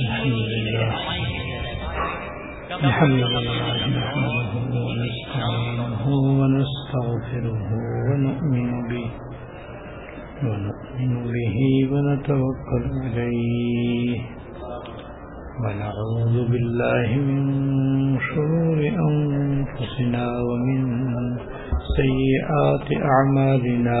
الحمد 0.00 0.38
لله 0.52 0.92
الحمد 2.84 3.22
لله 3.34 3.86
نحمده 3.98 4.52
ونستعينه 4.86 6.04
ونستغفره 6.40 7.68
ونؤمن 8.08 8.70
به 8.90 9.08
ونؤمن 10.44 11.12
به 11.32 11.56
ونتوكل 11.92 12.84
عليه 13.04 14.18
ونعوذ 15.62 16.36
بالله 16.52 17.08
من 17.30 17.42
شرور 18.28 18.78
أنفسنا 19.10 20.24
ومن 20.48 20.82
سيئات 22.00 22.88
أعمالنا 23.12 24.00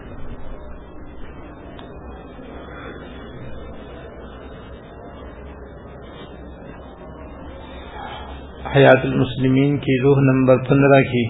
حیات 8.75 8.99
المسلمین 9.03 9.77
کی 9.77 10.01
روح 10.01 10.17
نمبر 10.19 10.57
پندرہ 10.57 11.01
کی 11.01 11.25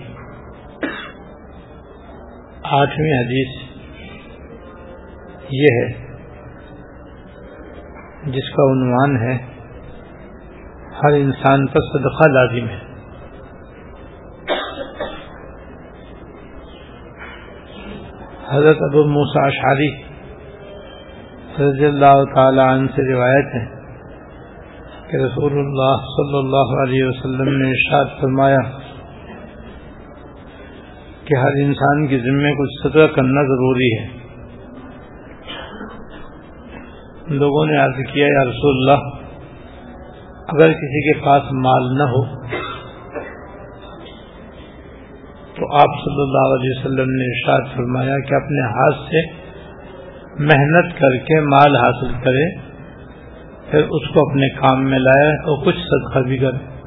آٹھویں 2.63 3.13
حدیث 3.13 3.55
یہ 5.49 5.79
ہے، 5.81 5.87
جس 8.31 8.49
کا 8.49 8.63
عنوان 8.71 9.17
ہے، 9.21 9.37
ہر 11.03 11.13
انسان 11.13 11.65
پر 11.67 11.79
صدقہ 11.79 12.27
لازم 12.27 12.69
ہے۔ 12.69 12.79
حضرت 18.49 18.77
ابو 18.81 19.03
موسا 19.07 19.45
اشاری 19.45 19.91
رضی 21.59 21.85
اللہ 21.85 22.23
تعالی 22.35 22.61
عنہ 22.61 22.87
سے 22.95 23.13
روایت 23.13 23.55
ہے۔ 23.55 23.80
کہ 25.11 25.17
رسول 25.17 25.53
اللہ 25.53 25.95
صلی 26.03 26.37
اللہ 26.37 26.69
علیہ 26.81 27.03
وسلم 27.03 27.49
نے 27.57 27.69
ارشاد 27.69 28.05
فرمایا 28.21 28.59
کہ 31.25 31.35
ہر 31.35 31.57
انسان 31.63 32.07
کی 32.07 32.17
ذمے 32.17 32.53
کچھ 32.53 32.71
صدقہ 32.83 33.15
کرنا 33.15 33.41
ضروری 33.41 33.89
ہے۔ 33.97 34.05
لوگوں 37.27 37.65
نے 37.65 37.77
عرض 37.77 38.13
کیا، 38.13 38.27
یا 38.27 38.43
رسول 38.43 38.77
اللہ، 38.77 39.09
اگر 40.47 40.73
کسی 40.73 41.11
کے 41.11 41.19
پاس 41.25 41.41
مال 41.51 41.97
نہ 41.97 42.03
ہو 42.03 42.23
تو 45.55 45.73
آپ 45.75 45.99
صلی 46.03 46.21
اللہ 46.21 46.49
علیہ 46.55 46.79
وسلم 46.79 47.11
نے 47.11 47.29
ارشاد 47.31 47.77
فرمایا 47.77 48.19
کہ 48.19 48.33
اپنے 48.33 48.67
ہاتھ 48.67 48.97
سے 49.11 49.29
محنت 50.39 50.99
کر 50.99 51.17
کے 51.17 51.41
مال 51.41 51.75
حاصل 51.75 52.13
کرے 52.23 52.70
پھر 53.71 53.79
اس 53.79 54.13
کو 54.13 54.29
اپنے 54.29 54.49
کام 54.49 54.89
میں 54.89 54.99
لائے 54.99 55.27
اور 55.27 55.65
کچھ 55.65 55.75
صدقہ 55.75 56.19
بھی 56.19 56.37
کرے 56.37 56.81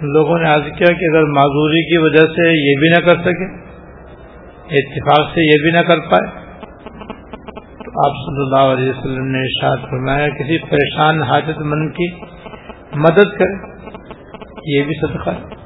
لوگوں 0.00 0.38
نے 0.38 0.48
عرض 0.48 0.62
کیا 0.62 0.92
کہ 0.92 1.04
اگر 1.10 1.24
معذوری 1.24 1.82
کی 1.90 1.98
وجہ 1.98 2.26
سے 2.26 2.48
یہ 2.48 2.74
بھی 2.80 2.88
نہ 2.88 3.06
کر 3.06 3.16
سکے، 3.22 3.44
اتفاق 4.78 5.34
سے 5.34 5.42
یہ 5.42 5.62
بھی 5.62 5.70
نہ 5.70 5.78
کر 5.78 5.98
پائے۔ 5.98 6.42
تو 7.78 8.08
آپ 8.08 8.12
صلی 8.26 8.42
اللہ 8.42 8.72
علیہ 8.72 8.90
وسلم 8.90 9.26
نے 9.26 9.38
ارشاد 9.38 9.90
فرمایا، 9.90 10.28
کسی 10.28 10.58
پریشان، 10.58 11.22
حاجت 11.22 11.60
مند 11.60 11.90
کی 11.90 12.10
مدد 12.94 13.38
کرے، 13.38 13.54
یہ 14.66 14.84
بھی 14.84 14.94
صدقہ۔ 15.00 15.30
ہے 15.30 15.62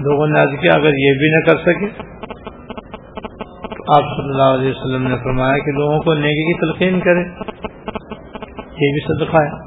لوگوں 0.00 0.26
نے 0.26 0.40
عرض 0.40 0.60
کیا، 0.60 0.72
اگر 0.74 0.88
یہ 0.88 1.12
بھی 1.18 1.28
نہ 1.30 1.44
کر 1.44 1.56
سکے 1.56 2.15
آپ 3.88 4.02
صلی 4.02 4.30
اللہ 4.30 4.54
علیہ 4.54 4.70
وسلم 4.70 5.06
نے 5.06 5.16
فرمایا 5.16 5.58
کہ 5.58 5.72
لوگوں 5.72 6.00
کو 6.00 6.14
نیکی 6.14 6.52
کی 6.52 6.60
تلقین 6.60 7.00
کرے 7.00 7.20
یہ 8.60 8.92
بھی 8.92 9.00
صدقہ 9.00 9.36
ہے۔ 9.36 9.66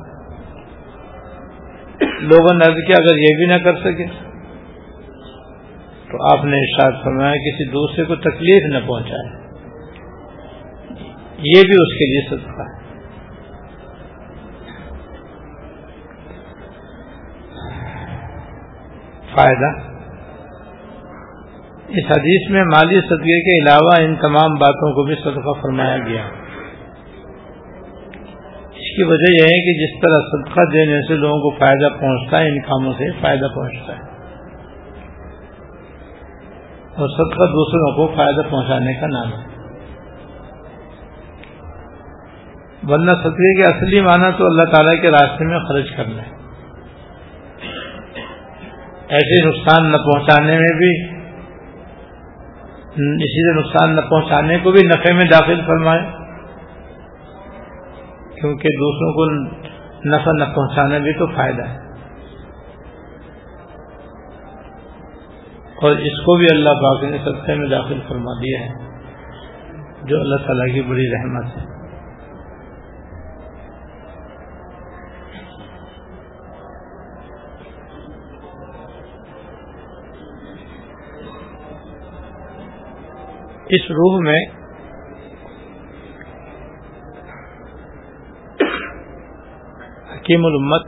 لوگوں 2.19 2.53
نے 2.53 2.71
عرض 2.71 2.87
کیا، 2.87 2.95
اگر 2.99 3.17
یہ 3.17 3.37
بھی 3.37 3.45
نہ 3.45 3.63
کر 3.63 3.75
سکے، 3.75 4.05
تو 6.11 6.37
آپ 6.37 6.45
نے 6.45 6.55
ارشاد 6.55 7.03
فرمایا 7.03 7.31
کسی 7.31 7.69
دوسرے 7.69 8.03
کو 8.05 8.15
تکلیف 8.15 8.73
نہ 8.73 8.87
پہنچائے۔ 8.87 9.39
یہ 11.37 11.61
بھی 11.61 11.73
اس 11.73 11.97
کے 11.97 12.05
لیے 12.05 12.27
صدقہ 12.29 12.61
ہے۔ 12.61 12.79
فائدہ؟ 19.35 19.88
اس 21.89 22.11
حدیث 22.17 22.51
میں 22.51 22.63
مالی 22.63 23.01
صدقے 23.01 23.41
کے 23.41 23.63
علاوہ 23.63 23.91
ان 23.99 24.15
تمام 24.15 24.53
باتوں 24.53 24.93
کو 24.93 25.03
بھی 25.03 25.15
صدقہ 25.15 25.61
فرمایا 25.61 25.97
گیا۔ 25.97 26.21
اس 28.67 28.95
کی 28.95 29.03
وجہ 29.03 29.31
یہ 29.31 29.43
ہے 29.43 29.61
کہ 29.61 29.85
جس 29.85 30.01
طرح 30.01 30.19
صدقہ 30.19 30.61
دینے 30.73 31.07
سے 31.07 31.15
لوگوں 31.15 31.39
کو 31.39 31.59
فائدہ 31.59 31.99
پہنچتا 31.99 32.39
ہے، 32.39 32.47
ان 32.47 32.59
کاموں 32.59 32.93
سے 32.93 33.11
فائدہ 33.21 33.45
پہنچتا 33.55 33.95
ہے۔ 33.95 34.01
اور 36.95 37.07
صدقہ 37.07 37.43
دوسروں 37.43 37.95
کو 37.95 38.13
فائدہ 38.17 38.41
پہنچانے 38.49 38.93
کا 38.93 39.07
نام 39.07 39.27
ہے۔ 39.27 39.49
ورنہ 42.89 43.11
صدقے 43.11 43.53
کے 43.53 43.75
اصلی 43.75 44.01
معنی 44.01 44.37
تو 44.37 44.45
اللہ 44.45 44.63
تعالیٰ 44.63 45.01
کے 45.01 45.11
راستے 45.11 45.45
میں 45.45 45.59
خرچ 45.59 45.95
کرنا 45.97 46.21
ہے۔ 46.21 46.39
ایسے 49.07 49.45
نقصان 49.45 49.91
نہ 49.91 49.97
پہنچانے 49.97 50.57
میں 50.57 50.77
بھی 50.77 51.18
اسی 52.99 53.53
سے 53.53 53.59
نقصان 53.59 53.95
نہ 53.95 54.01
پہنچانے 54.01 54.57
کو 54.63 54.71
بھی 54.71 54.81
نفے 54.81 55.13
میں 55.13 55.25
داخل 55.31 55.61
فرمائے 55.67 56.01
کیونکہ 58.41 58.69
دوسروں 58.69 59.13
کو 59.13 59.31
نفع 60.05 60.31
نہ 60.31 60.43
پہنچانا 60.55 60.97
بھی 60.97 61.13
تو 61.13 61.27
فائدہ 61.27 61.67
ہے۔ 61.67 61.77
اور 65.81 65.91
اس 65.91 66.19
کو 66.19 66.37
بھی 66.37 66.45
اللہ 66.51 66.69
پاک 66.69 67.03
نے 67.03 67.17
صدقے 67.17 67.55
میں 67.55 67.69
داخل 67.69 67.99
فرما 68.07 68.33
دیا 68.33 68.59
ہے، 68.59 68.73
جو 70.03 70.19
اللہ 70.19 70.35
تعالیٰ 70.35 70.73
کی 70.73 70.81
بڑی 70.81 71.11
رحمت 71.11 71.57
ہے۔ 71.57 71.78
اس 83.69 83.83
روح 83.91 84.13
میں 84.19 84.39
حکیم 90.11 90.45
الامت 90.45 90.87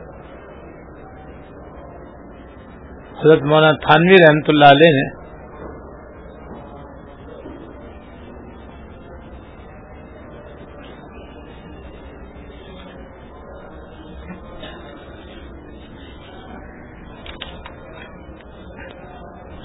حضرت 3.19 3.43
مولانا 3.43 3.71
تھانوی 3.83 4.17
رحمۃ 4.17 4.49
اللہ 4.49 4.71
علیہ 4.71 4.93
نے 4.93 5.09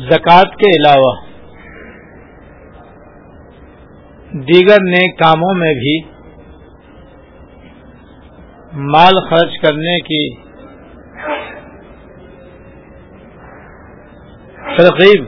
زکوٰۃ 0.08 0.56
کے 0.56 0.70
علاوہ 0.70 1.14
دیگر 4.48 4.76
نیک 4.82 5.18
کاموں 5.18 5.54
میں 5.54 5.74
بھی 5.74 6.02
مال 8.72 9.30
خرچ 9.30 9.58
کرنے 9.62 10.00
کی 10.00 10.34
ترغیب 14.78 15.24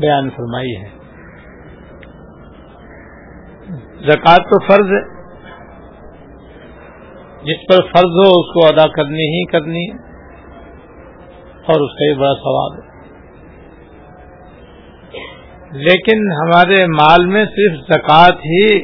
بیان 0.00 0.30
فرمائی 0.30 0.76
ہے۔ 0.76 0.88
زکوٰۃ 4.08 4.36
تو 4.36 4.66
فرض 4.66 4.92
ہے۔ 4.92 5.18
جس 7.44 7.66
پر 7.68 7.82
فرض 7.82 8.04
ہو 8.04 8.30
اس 8.30 8.54
کو 8.54 8.66
ادا 8.66 8.88
کرنی 8.88 9.24
ہی 9.24 9.44
کرنی 9.46 9.90
ہے 9.90 9.96
اور 11.66 11.80
اس 11.80 11.98
کا 11.98 12.10
یہ 12.10 12.14
بڑا 12.14 12.34
ثواب 12.34 12.82
ہے۔ 12.82 12.87
لیکن 15.72 16.32
ہمارے 16.32 16.86
مال 16.86 17.26
میں 17.26 17.44
صرف 17.44 17.80
زکوٰۃ 17.80 18.30
ہی 18.30 18.76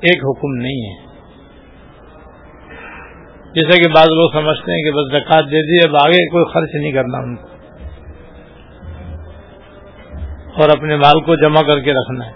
ایک 0.00 0.24
حکم 0.24 0.54
نہیں 0.54 0.90
ہے۔ 0.90 1.06
جیسا 3.52 3.82
کہ 3.82 3.88
بعض 3.88 4.06
لوگ 4.06 4.30
سمجھتے 4.30 4.72
ہیں 4.72 4.82
کہ 4.82 4.90
بس 4.90 5.12
زکات 5.12 5.44
دے 5.44 5.62
دی 5.62 5.88
اب 5.88 5.96
آگے 5.96 6.28
کوئی 6.28 6.44
خرچ 6.44 6.74
نہیں 6.74 6.92
کرنا 6.92 7.18
ان 7.18 7.36
کو۔ 7.36 7.48
اور 10.62 10.68
اپنے 10.76 10.96
مال 10.96 11.20
کو 11.20 11.34
جمع 11.34 11.62
کر 11.62 11.80
کے 11.80 11.92
رکھنا 11.92 12.26
ہے۔ 12.26 12.32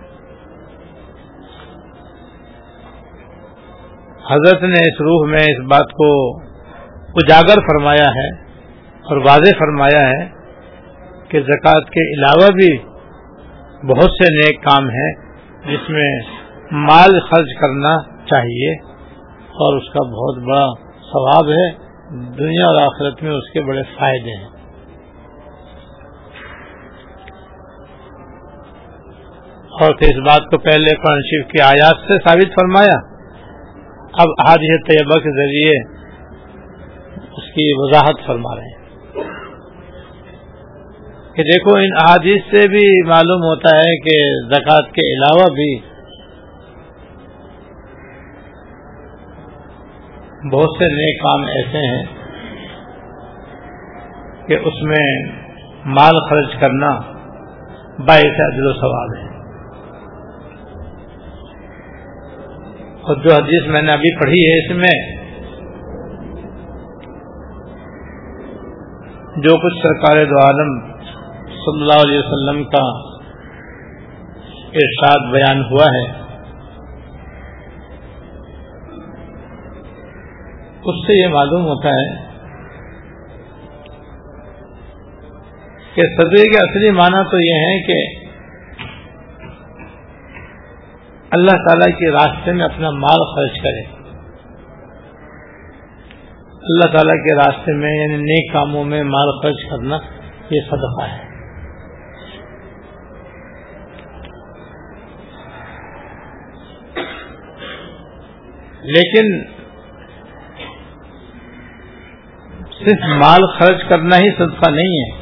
حضرت 4.31 4.63
نے 4.63 4.79
اس 4.81 5.01
روح 5.01 5.31
میں 5.31 5.41
اس 5.41 5.61
بات 5.61 5.93
کو 5.93 6.39
اجاگر 7.15 7.61
فرمایا 7.61 8.11
ہے 8.11 8.29
اور 9.03 9.17
واضح 9.17 9.51
فرمایا 9.59 10.09
ہے 10.09 10.29
کہ 11.29 11.41
زکوٰۃ 11.41 11.81
کے 11.81 12.15
علاوہ 12.15 12.47
بھی 12.53 12.90
بہت 13.89 14.11
سے 14.11 14.33
نیک 14.33 14.63
کام 14.63 14.89
ہیں 14.89 15.13
جس 15.67 15.91
میں 15.91 16.21
مال 16.73 17.21
خرچ 17.21 17.61
کرنا 17.61 17.97
چاہیے 18.27 18.75
اور 19.37 19.77
اس 19.77 19.89
کا 19.93 20.03
بہت 20.03 20.39
بڑا 20.39 20.67
ثواب 21.13 21.51
ہے۔ 21.51 21.91
دنیا 22.39 22.67
اور 22.67 22.83
آخرت 22.83 23.23
میں 23.23 23.33
اس 23.33 23.53
کے 23.53 23.61
بڑے 23.61 23.83
فائدے 23.83 24.37
ہیں۔ 24.37 24.49
اور 29.71 29.95
پھر 29.95 30.09
اس 30.11 30.17
بات 30.17 30.51
کو 30.51 30.59
پہلے 30.59 30.97
قرآن 30.97 31.19
شریف 31.19 31.47
کی 31.47 31.63
آیات 31.63 31.97
سے 31.97 32.19
ثابت 32.29 32.61
فرمایا۔ 32.61 32.99
اب 34.13 34.49
حادث 34.49 34.89
طیبہ 34.89 35.19
کے 35.19 35.31
ذریعے 35.37 35.95
اس 37.21 37.55
کی 37.55 37.71
وضاحت 37.75 38.27
فرما 38.27 38.57
رہے 38.57 38.63
ہیں۔ 38.63 38.80
کہ 41.35 41.43
دیکھو، 41.43 41.77
ان 41.77 41.93
احادیث 42.03 42.41
سے 42.51 42.69
بھی 42.69 43.09
معلوم 43.09 43.43
ہوتا 43.43 43.77
ہے 43.77 43.97
کہ 43.97 44.17
زکوٰۃ 44.49 44.91
کے 44.93 45.13
علاوہ 45.13 45.55
بھی 45.55 45.79
بہت 50.53 50.77
سے 50.79 50.89
نئے 50.95 51.13
کام 51.13 51.45
ایسے 51.45 51.87
ہیں 51.87 52.03
کہ 54.47 54.59
اس 54.65 54.83
میں 54.83 55.07
مال 55.87 56.21
خرچ 56.31 56.61
کرنا 56.61 56.91
باعث 57.99 58.41
عدل 58.41 58.67
و 58.67 58.73
سوال 58.73 59.17
ہے۔ 59.19 59.29
اور 63.03 63.17
جو 63.17 63.35
حدیث 63.35 63.69
میں 63.69 63.83
نے 63.83 63.93
ابھی 63.93 64.17
پڑھی 64.21 64.47
ہے، 64.47 64.59
اس 64.59 64.77
میں 64.77 65.21
جو 69.37 69.57
کچھ 69.57 69.83
سرکار 69.83 70.25
دو 70.25 70.39
عالم 70.39 70.90
صلی 71.65 71.81
اللہ 71.81 72.01
علیہ 72.07 72.19
وسلم 72.19 72.65
کا 72.65 72.83
ارشاد 74.81 75.33
بیان 75.33 75.63
ہوا 75.65 75.85
ہے۔ 75.85 76.21
اس 80.85 81.07
سے 81.07 81.23
یہ 81.23 81.29
معلوم 81.29 81.65
ہوتا 81.65 81.89
ہے 81.89 82.09
کہ 85.95 86.03
صدقے 86.03 86.43
کے 86.51 86.59
اصلی 86.59 86.91
معنی 86.91 87.23
تو 87.31 87.41
یہ 87.41 87.65
ہے 87.67 87.79
کہ 87.83 87.99
اللہ 91.31 91.51
تعالی 91.51 91.93
کے 91.93 92.11
راستے 92.11 92.53
میں 92.53 92.65
اپنا 92.65 92.91
مال 92.91 93.25
خرچ 93.35 93.63
کرے۔ 93.63 93.83
اللہ 96.63 96.93
تعالی 96.93 97.19
کے 97.23 97.35
راستے 97.37 97.73
میں 97.73 97.91
یعنی 97.91 98.23
نیک 98.23 98.53
کاموں 98.53 98.85
میں 98.85 99.03
مال 99.03 99.43
خرچ 99.43 99.71
کرنا 99.71 99.99
یہ 100.51 100.61
صدقہ 100.71 101.11
ہے۔ 101.11 101.30
لیکن 108.91 109.33
صرف 112.79 113.09
مال 113.23 113.47
خرچ 113.59 113.89
کرنا 113.89 114.17
ہی 114.17 114.31
صدقہ 114.37 114.71
نہیں 114.71 115.01
ہے۔ 115.01 115.19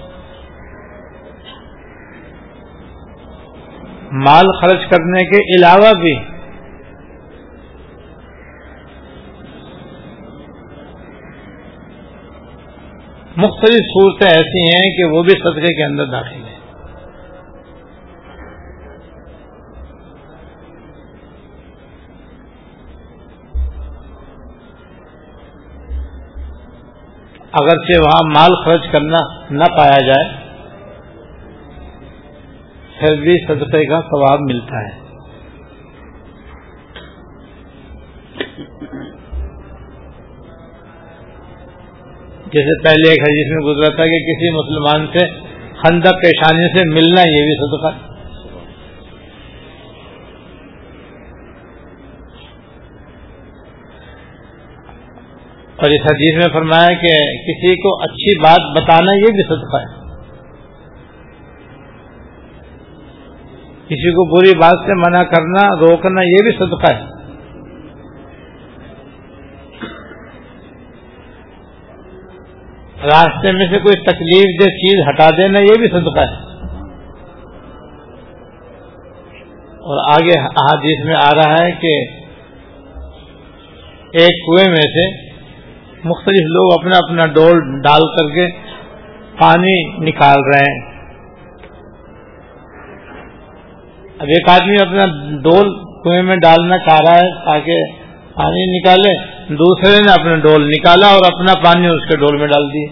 مال 4.24 4.50
خرچ 4.60 4.88
کرنے 4.90 5.24
کے 5.24 5.38
علاوہ 5.56 5.92
بھی 6.00 6.14
مختلف 13.36 13.88
صورتیں 13.88 14.28
ایسی 14.28 14.62
ہیں 14.66 14.86
کہ 14.96 15.04
وہ 15.04 15.22
بھی 15.22 15.34
صدقے 15.42 15.74
کے 15.74 15.84
اندر 15.84 16.06
داخل 16.06 16.44
ہیں۔ 16.44 16.47
اگرچہ 27.52 28.00
وہاں 28.00 28.22
مال 28.34 28.54
خرچ 28.64 28.86
کرنا 28.92 29.18
نہ 29.50 29.64
پایا 29.76 30.00
جائے، 30.06 30.24
پھر 32.98 33.14
بھی 33.20 33.36
صدقے 33.46 33.84
کا 33.86 34.00
ثواب 34.00 34.40
ملتا 34.40 34.80
ہے۔ 34.80 34.96
جیسے 42.52 42.74
پہلے 42.82 43.08
ایک 43.08 43.22
حدیث 43.22 43.50
میں 43.52 43.64
گزرا 43.66 43.94
تھا 43.96 44.04
کہ 44.04 44.20
کسی 44.26 44.50
مسلمان 44.50 45.06
سے 45.12 45.24
خندہ 45.80 46.12
پیشانی 46.22 46.68
سے 46.74 46.84
ملنا 46.94 47.24
یہ 47.30 47.48
بھی 47.48 47.56
صدقہ 47.64 48.07
اور 55.78 55.90
اس 55.90 56.00
حدیث 56.00 56.34
میں 56.34 56.52
فرمایا 56.52 56.88
کہ 56.88 57.08
کسی 57.42 57.76
کو 57.76 58.02
اچھی 58.02 58.42
بات 58.42 58.82
بتانا 58.82 59.12
یہ 59.12 59.32
بھی 59.32 59.42
صدقہ 59.42 59.76
ہے۔ 59.76 60.08
کسی 63.86 64.10
کو 64.10 64.36
بری 64.36 64.58
بات 64.58 64.86
سے 64.86 64.94
منع 64.94 65.22
کرنا، 65.22 65.80
روکنا 65.80 66.20
یہ 66.20 66.42
بھی 66.42 66.52
صدقہ 66.52 66.94
ہے۔ 66.94 67.18
راستے 73.04 73.52
میں 73.52 73.66
سے 73.70 73.78
کوئی 73.78 73.96
تکلیف 73.96 74.60
دہ 74.60 74.70
چیز 74.70 75.08
ہٹا 75.08 75.30
دینا 75.36 75.60
یہ 75.60 75.78
بھی 75.78 75.88
صدقہ 75.88 76.20
ہے۔ 76.20 76.48
اور 79.78 80.12
آگے 80.12 80.38
احادیث 80.40 81.06
میں 81.06 81.16
آ 81.16 81.30
رہا 81.34 81.64
ہے 81.64 81.72
کہ 81.72 82.00
ایک 84.12 84.46
کنویں 84.46 84.70
میں 84.70 84.82
سے 84.82 85.27
مختلف 86.04 86.42
لوگ 86.42 86.72
اپنا 86.72 86.96
اپنا 86.96 87.32
ڈول 87.32 87.80
ڈال 87.80 88.00
کر 88.00 88.34
کے 88.34 88.46
پانی 89.38 90.04
نکال 90.04 90.36
رہے 90.52 90.58
ہیں۔ 90.58 90.98
اب 94.18 94.26
ایک 94.28 94.48
آدمی 94.48 94.76
اپنا 94.80 95.04
ڈول 95.42 95.74
کنویں 96.04 96.22
میں 96.22 96.36
ڈالنا 96.36 96.78
چاہ 96.78 96.98
رہا 97.08 97.16
ہے 97.16 97.44
تاکہ 97.44 97.84
پانی 98.34 98.78
نکالے، 98.78 99.14
دوسرے 99.54 100.02
نے 100.02 100.12
اپنا 100.12 100.36
ڈول 100.36 100.68
نکالا 100.68 101.06
اور 101.06 101.20
اپنا 101.26 101.54
پانی 101.64 101.86
اس 101.86 102.08
کے 102.08 102.16
ڈول 102.16 102.38
میں 102.38 102.46
ڈال 102.46 102.68
دیا۔ 102.68 102.86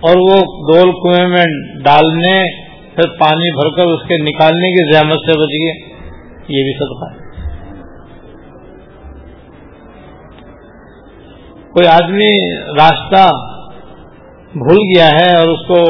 اور 0.00 0.16
وہ 0.16 0.38
ڈول 0.72 0.92
کنویں 0.92 1.28
میں 1.28 1.44
ڈالنے، 1.84 2.66
پھر 2.94 3.08
پانی 3.08 3.50
بھر 3.50 3.76
کر 3.76 3.92
اس 3.92 4.08
کے 4.08 4.16
نکالنے 4.18 4.70
کی 4.70 4.92
زحمت 4.92 5.18
سے 5.18 5.38
بچ 5.38 5.48
گئے 5.48 5.96
یہ 6.48 6.64
بھی 6.64 6.78
سب 6.78 7.12
ہے۔ 7.12 7.25
کوئی 11.76 11.86
آدمی 11.86 12.54
راستہ 12.56 13.30
بھول 14.52 14.78
گیا 14.78 15.08
ہے 15.08 15.36
اور 15.36 15.48
اس 15.48 15.66
کو 15.68 15.82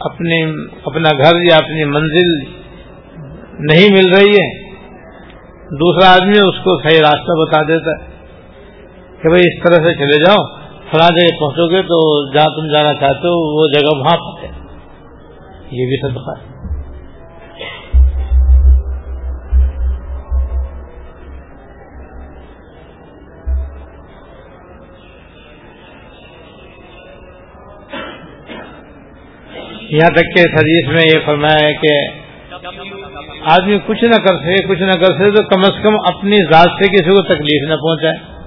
اپنی 0.00 0.42
اپنا 0.84 1.10
گھر 1.18 1.40
یا 1.50 1.56
اپنی 1.56 1.84
منزل 1.84 2.38
نہیں 3.58 3.88
مل 3.92 4.14
رہی 4.14 4.30
ہے، 4.30 4.72
دوسرا 5.70 6.14
آدمی 6.14 6.38
اس 6.38 6.64
کو 6.64 6.82
صحیح 6.82 7.00
راستہ 7.00 7.32
بتا 7.32 7.62
دیتا 7.62 7.90
ہے 7.90 8.08
کہ 9.22 9.28
بھائی 9.28 9.42
اس 9.42 9.62
طرح 9.62 9.84
سے 9.84 9.94
چلے 9.94 10.24
جاؤ، 10.24 10.46
فلاں 10.90 11.08
جگہ 11.08 11.40
پہنچو 11.40 11.70
گے 11.70 11.82
تو 11.82 12.30
جہاں 12.32 12.46
تم 12.46 12.72
جانا 12.72 12.94
چاہتے 12.94 13.28
ہو، 13.28 13.60
وہ 13.60 13.68
جگہ 13.74 13.98
وہاں 13.98 14.16
پر 14.16 14.44
ہے۔ 14.44 14.50
یہ 15.70 15.86
بھی 15.86 16.08
صدقہ 16.08 16.44
ہے۔ 16.44 16.49
یہاں 29.90 30.10
تک 30.10 30.36
کہ 30.36 30.40
حدیث 30.40 30.88
میں 30.88 31.04
یہ 31.14 31.26
فرمایا 31.26 31.66
ہے 31.66 31.72
کہ 31.74 32.08
آدمی 33.40 33.78
کچھ 33.86 34.04
نہ 34.04 34.16
کر 34.16 34.36
سکے، 34.36 34.68
کچھ 34.68 34.82
نہ 34.82 34.92
کر 34.92 35.14
سکے 35.14 35.30
تو 35.30 35.42
کم 35.42 35.60
از 35.60 35.82
کم 35.82 36.16
اپنی 36.16 36.36
ذات 36.52 36.68
سے 36.68 36.92
کسی 36.92 37.10
کو 37.10 37.22
تکلیف 37.22 37.68
نہ 37.68 37.74
پہنچائے۔ 37.74 38.40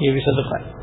یہ 0.00 0.12
بھی 0.12 0.20
صدقہ 0.20 0.64
ہے۔ 0.64 0.76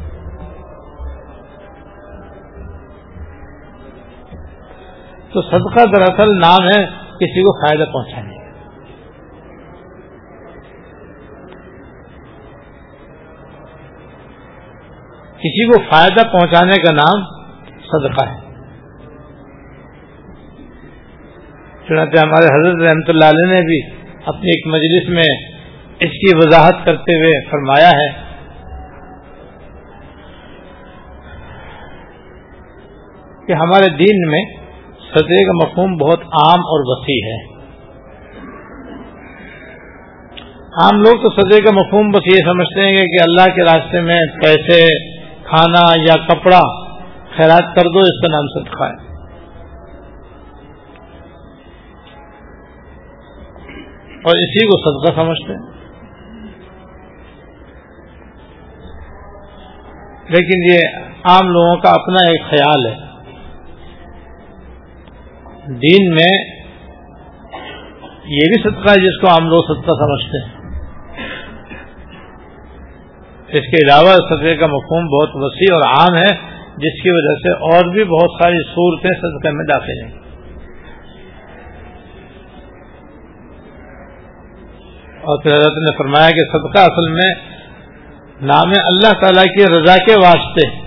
تو 5.33 5.41
صدقہ 5.41 5.85
دراصل 5.95 6.39
نام 6.39 6.67
ہے 6.67 6.85
کسی 7.19 7.41
کو 7.41 7.67
فائدہ 7.67 7.91
پہنچانے 7.91 8.33
کسی 15.37 15.65
کو 15.67 15.79
فائدہ 15.79 16.27
پہنچانے 16.27 16.73
کا 16.73 16.93
نام 16.93 17.23
صدقہ 17.79 18.29
ہے۔ 18.29 18.42
چنانچہ 21.87 22.19
ہمارے 22.19 22.45
حضرت 22.45 22.81
رحمت 22.81 23.09
اللہ 23.09 23.25
علیہ 23.25 23.53
نے 23.53 23.61
بھی 23.61 23.79
اپنی 24.25 24.49
ایک 24.49 24.67
مجلس 24.67 25.09
میں 25.09 25.47
اس 25.99 26.09
کی 26.09 26.35
وضاحت 26.35 26.85
کرتے 26.85 27.15
ہوئے 27.15 27.49
فرمایا 27.49 27.89
ہے۔ 27.89 28.33
کہ 33.47 33.53
ہمارے 33.53 33.89
دین 33.89 34.31
میں 34.31 34.45
صدقے 34.97 35.45
کا 35.45 35.65
مفہوم 35.65 35.97
بہت 35.97 36.19
عام 36.19 36.59
اور 36.59 36.81
وسیع 36.85 37.31
ہے۔ 37.31 37.53
عام 40.81 41.01
لوگ 41.01 41.21
تو 41.21 41.29
صدقے 41.29 41.61
کا 41.61 41.71
مفہوم 41.71 42.11
بس 42.11 42.21
یہ 42.35 42.39
سمجھتے 42.39 42.81
ہیں 42.81 43.07
کہ 43.07 43.21
اللہ 43.21 43.55
کے 43.55 43.63
راستے 43.63 44.01
میں 44.01 44.19
پیسے، 44.43 45.09
کھانا 45.43 46.01
یا 46.01 46.13
کپڑا 46.27 46.83
خیرات 47.37 47.75
کر 47.75 47.81
دو، 47.81 47.99
اس 47.99 48.21
کا 48.21 48.27
نام 48.27 48.63
صدقہ 48.63 48.83
ہے۔ 48.83 49.02
اور 54.23 54.35
اسی 54.35 54.65
کو 54.65 55.01
صدقہ 55.01 55.21
سمجھتے 55.21 55.53
ہیں۔ 55.53 55.73
لیکن 60.29 60.73
یہ 60.73 60.79
عام 61.23 61.49
لوگوں 61.49 61.77
کا 61.77 61.89
اپنا 61.89 62.27
ایک 62.27 62.41
خیال 62.49 62.85
ہے۔ 62.85 62.95
دین 65.67 66.15
میں 66.15 66.63
یہ 68.25 68.49
بھی 68.49 68.61
صدقہ 68.63 68.89
ہے 68.89 69.01
جس 69.01 69.21
کو 69.21 69.27
عام 69.27 69.47
لوگ 69.47 69.63
صدقہ 69.63 69.91
سمجھتے 69.91 70.45
ہیں۔ 70.45 70.63
اس 73.47 73.63
کے 73.63 73.85
علاوہ 73.85 74.13
صدقے 74.13 74.55
کا 74.55 74.65
مفہوم 74.65 75.05
بہت 75.05 75.29
وسیع 75.33 75.75
اور 75.75 75.83
عام 75.83 76.15
ہے، 76.15 76.63
جس 76.77 77.03
کی 77.03 77.09
وجہ 77.09 77.39
سے 77.39 77.53
اور 77.53 77.93
بھی 77.93 78.03
بہت 78.03 78.43
ساری 78.43 78.63
صورتیں 78.63 79.11
صدقے 79.11 79.51
میں 79.51 79.65
داخل 79.65 80.05
ہیں۔ 80.05 80.22
اور 85.23 85.41
پھر 85.41 85.51
حضرت 85.51 85.77
نے 85.77 85.97
فرمایا 85.97 86.29
کہ 86.29 86.45
صدقہ 86.51 86.79
اصل 86.79 87.11
میں 87.11 87.33
نام 88.41 88.73
اللہ 88.85 89.19
تعالی 89.21 89.55
کی 89.55 89.73
رضا 89.73 89.97
کے 89.97 90.15
واسطے۔ 90.15 90.83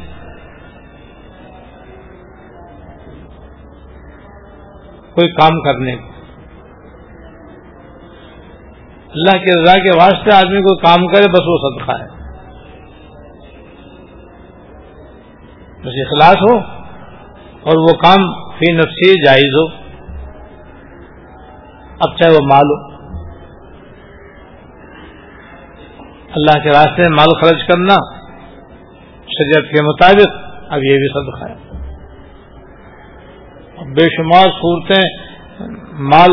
کوئی 5.14 5.28
کام 5.28 5.60
کرنے 5.60 5.92
اللہ 9.10 9.44
کی 9.44 9.62
رضا 9.62 9.78
کے 9.78 9.96
واسطے 9.96 10.34
آدمی 10.34 10.62
کوئی 10.62 10.78
کام 10.86 11.06
کرے 11.06 11.28
بس 11.28 11.40
وہ 11.46 11.70
صدقہ 11.70 12.02
ہے۔ 12.02 12.08
بس 15.80 15.92
اخلاص 16.06 16.36
ہو 16.50 16.58
اور 17.62 17.78
وہ 17.78 17.98
کام 17.98 18.32
فی 18.50 18.72
نفسی 18.72 19.24
جائز 19.24 19.54
ہو۔ 19.56 19.66
اب 22.00 22.18
چاہے 22.18 22.32
وہ 22.32 22.46
مال 22.46 22.64
ہو۔ 22.64 22.95
اللہ 26.38 26.56
کے 26.64 26.70
راستے 26.70 27.02
میں 27.02 27.16
مال 27.16 27.30
خرچ 27.40 27.60
کرنا 27.68 27.96
شریعت 29.34 29.70
کے 29.74 29.82
مطابق 29.84 30.30
اب 30.74 30.80
یہ 30.84 30.98
بھی 31.02 31.08
صدقہ 31.12 31.46
ہے۔ 31.50 31.56
بے 33.96 34.06
شمار 34.16 34.48
صورتیں 34.56 35.04
مال 36.10 36.32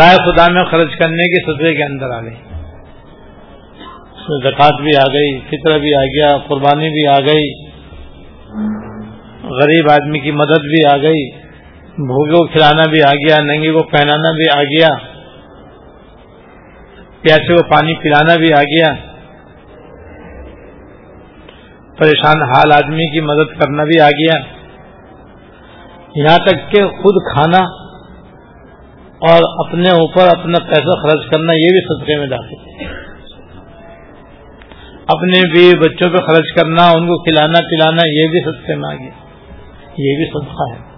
رائے 0.00 0.18
خدا 0.24 0.46
میں 0.54 0.64
خرچ 0.70 0.92
کرنے 0.98 1.26
کی 1.32 1.40
سطح 1.44 1.72
کے 1.78 1.84
اندر 1.84 2.14
آ 2.16 2.20
گئی 2.22 2.38
اس 4.12 4.24
میں 4.28 4.38
زکوٰۃ 4.44 4.76
بھی 4.82 4.94
آ 4.98 5.06
گئی 5.12 5.30
فطر 5.50 5.72
بھی 5.78 5.92
آ 5.94 6.04
گیا، 6.14 6.30
قربانی 6.48 6.88
بھی 6.90 7.04
آ 7.08 7.18
گئی، 7.26 7.46
غریب 9.58 9.90
آدمی 9.92 10.18
کی 10.20 10.32
مدد 10.40 10.62
بھی 10.72 10.80
آ 10.92 10.96
گئی 11.02 11.22
بھوگے 12.08 12.32
کو 12.32 12.42
کھلانا 12.46 12.84
بھی 12.90 13.00
آ 13.02 13.12
گیا، 13.22 13.36
ننگے 13.44 13.70
کو 13.72 13.82
پہنانا 13.92 14.30
بھی 14.36 14.48
آ 14.56 14.62
گیا، 14.72 14.90
پیاسے 17.22 17.52
کو 17.52 17.62
پانی 17.70 17.94
پلانا 18.02 18.34
بھی 18.42 18.50
آ 18.54 18.62
گیا۔ 18.72 18.90
پریشان 21.98 22.42
حال 22.42 22.72
آدمی 22.72 23.10
کی 23.10 23.20
مدد 23.20 23.60
کرنا 23.60 23.84
بھی 23.84 24.00
آ 24.00 24.08
گیا۔ 24.08 24.40
یہاں 26.14 26.38
تک 26.38 26.72
کہ 26.72 26.86
خود 26.86 27.14
کھانا 27.32 27.64
اور 29.30 29.68
اپنے 29.68 29.90
اوپر 29.90 30.38
اپنا 30.38 30.64
پیسہ 30.64 31.02
خرچ 31.02 31.30
کرنا 31.30 31.52
یہ 31.52 31.68
بھی 31.72 31.80
صدقے 31.80 32.16
میں 32.16 32.26
داخل 32.26 32.70
ہے۔ 32.70 33.08
اپنے 35.06 35.48
بھی 35.48 35.78
بچوں 35.78 36.10
پہ 36.10 36.16
خرچ 36.16 36.54
کرنا، 36.54 36.90
ان 36.90 37.06
کو 37.06 37.22
کھلانا 37.22 37.60
پلانا 37.60 38.02
یہ 38.06 38.28
بھی 38.28 38.40
صدقے 38.44 38.74
میں 38.74 38.90
آ 38.90 38.94
گیا۔ 38.94 39.10
یہ 39.98 40.16
بھی 40.16 40.26
صدقہ 40.26 40.74
ہے۔ 40.74 40.88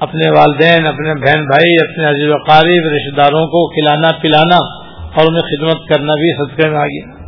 اپنے 0.00 0.30
والدین، 0.30 0.86
اپنے 0.86 1.14
بہن 1.14 1.44
بھائی، 1.46 1.74
اپنے 1.74 2.04
عزیز 2.04 2.28
و 2.28 2.36
قارب 2.48 2.92
رشتے 2.92 3.16
داروں 3.16 3.46
کو 3.46 3.68
کھلانا 3.68 4.08
پلانا 4.22 4.56
اور 4.98 5.26
انہیں 5.28 5.40
خدمت 5.40 5.88
کرنا 5.88 6.12
بھی 6.12 6.44
صدقے 6.44 6.70
میں 6.70 6.78
آ 6.78 6.84
گیا۔ 6.84 7.21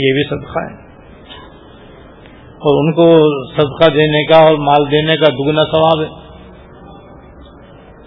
یہ 0.00 0.12
بھی 0.12 0.24
صدقہ 0.24 0.58
ہے۔ 0.58 0.90
اور 2.50 2.86
ان 2.86 2.92
کو 2.92 3.16
صدقہ 3.52 3.90
دینے 3.90 4.24
کا 4.26 4.38
اور 4.38 4.56
مال 4.56 4.90
دینے 4.90 5.16
کا 5.16 5.30
دگنا 5.30 5.64
ثواب 5.64 6.00
ہے۔ 6.00 6.30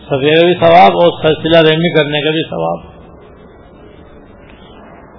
سویرے 0.09 0.45
بھی 0.45 0.53
ثواب 0.53 0.91
اور 0.91 1.21
سلسلہ 1.21 1.57
رحمی 1.57 1.93
کرنے 1.93 2.21
کا 2.21 2.29
بھی 2.29 2.43
ثواب۔ 2.49 2.93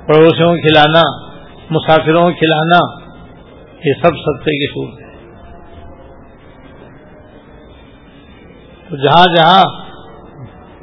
پڑوسیوں 0.07 0.55
کو 0.55 0.61
کھلانا، 0.61 1.01
مسافروں 1.71 2.23
کو 2.23 2.31
کھلانا، 2.31 3.05
یہ 3.85 3.93
سب 4.03 4.09
سستے 4.09 4.51
کی 4.51 4.73
صورت 4.73 5.01
ہے۔ 5.01 5.05
تو 8.89 8.97
جہاں 8.97 9.35
جہاں 9.37 9.63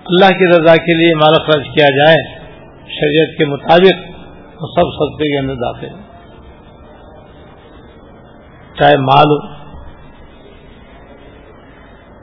اللہ 0.06 0.38
کی 0.38 0.48
رضا 0.48 0.76
کے 0.76 0.98
لیے 0.98 1.16
مال 1.16 1.52
خرچ 1.52 1.64
کیا 1.64 1.86
جائے، 1.86 2.40
شریعت 2.84 3.38
کے 3.38 3.46
مطابق 3.46 4.11
وہ 4.62 4.68
سب 4.68 4.82
سستے 4.82 5.24
کے 5.24 5.40
اندر 5.40 5.56
داخل 5.56 5.88
چاہے 8.80 8.98
مال 8.98 9.26
ہو 9.26 9.62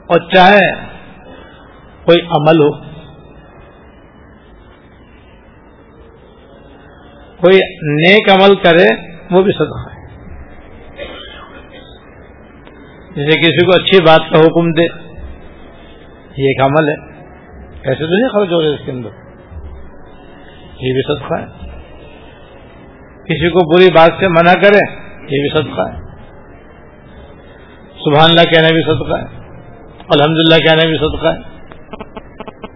اور 0.07 0.19
چاہے 0.19 0.85
کوئی 2.05 2.21
عمل 2.21 2.63
ہو، 2.63 2.71
کوئی 7.37 7.59
نیک 7.81 8.29
عمل 8.29 8.55
کرے 8.55 8.87
وہ 9.31 9.41
بھی 9.41 9.51
صدقہ 9.51 9.89
ہے۔ 9.89 10.07
جیسے 13.15 13.39
کسی 13.39 13.65
کو 13.65 13.71
اچھی 13.71 14.03
بات 14.03 14.33
کا 14.33 14.39
حکم 14.39 14.71
دے، 14.71 14.83
یہ 16.37 16.47
ایک 16.47 16.61
عمل 16.61 16.89
ہے۔ 16.89 17.23
ایسے 17.89 18.05
تو 18.05 18.05
نہیں 18.05 18.29
خرچ 18.29 18.53
ہو 18.53 18.61
رہے 18.61 18.67
اس 18.67 18.85
کے 18.85 18.91
اندر۔ 18.91 19.09
یہ 20.79 20.93
بھی 20.93 21.01
صدقہ 21.03 21.33
ہے۔ 21.33 21.58
کسی 23.29 23.49
کو 23.49 23.75
بری 23.75 23.91
بات 23.91 24.11
سے 24.19 24.27
منع 24.27 24.53
کرے، 24.53 24.91
یہ 25.13 25.41
بھی 25.41 25.49
صدقہ 25.49 25.81
ہے۔ 25.81 26.09
سبحان 27.91 28.29
اللہ 28.29 28.41
کہنا 28.41 28.67
بھی 28.67 28.83
صدقہ 28.83 29.17
ہے۔ 29.17 29.39
الحمد 30.09 30.35
للہ 30.35 30.55
کہنا 30.55 30.87
بھی 30.87 30.97
صدقہ 30.97 31.27
ہے۔ 31.27 31.59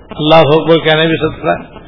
اللہ 0.10 0.36
حکبر 0.36 0.86
کہنا 0.86 1.04
بھی 1.06 1.18
صدقہ 1.18 1.50
ہے۔ 1.50 1.84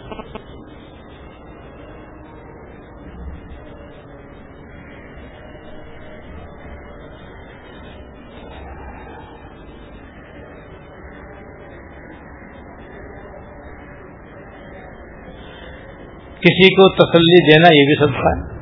کسی 16.39 16.73
کو 16.73 16.89
تسلی 16.89 17.51
دینا 17.51 17.67
یہ 17.67 17.85
بھی 17.85 18.05
صدقہ 18.05 18.49
ہے۔ 18.49 18.54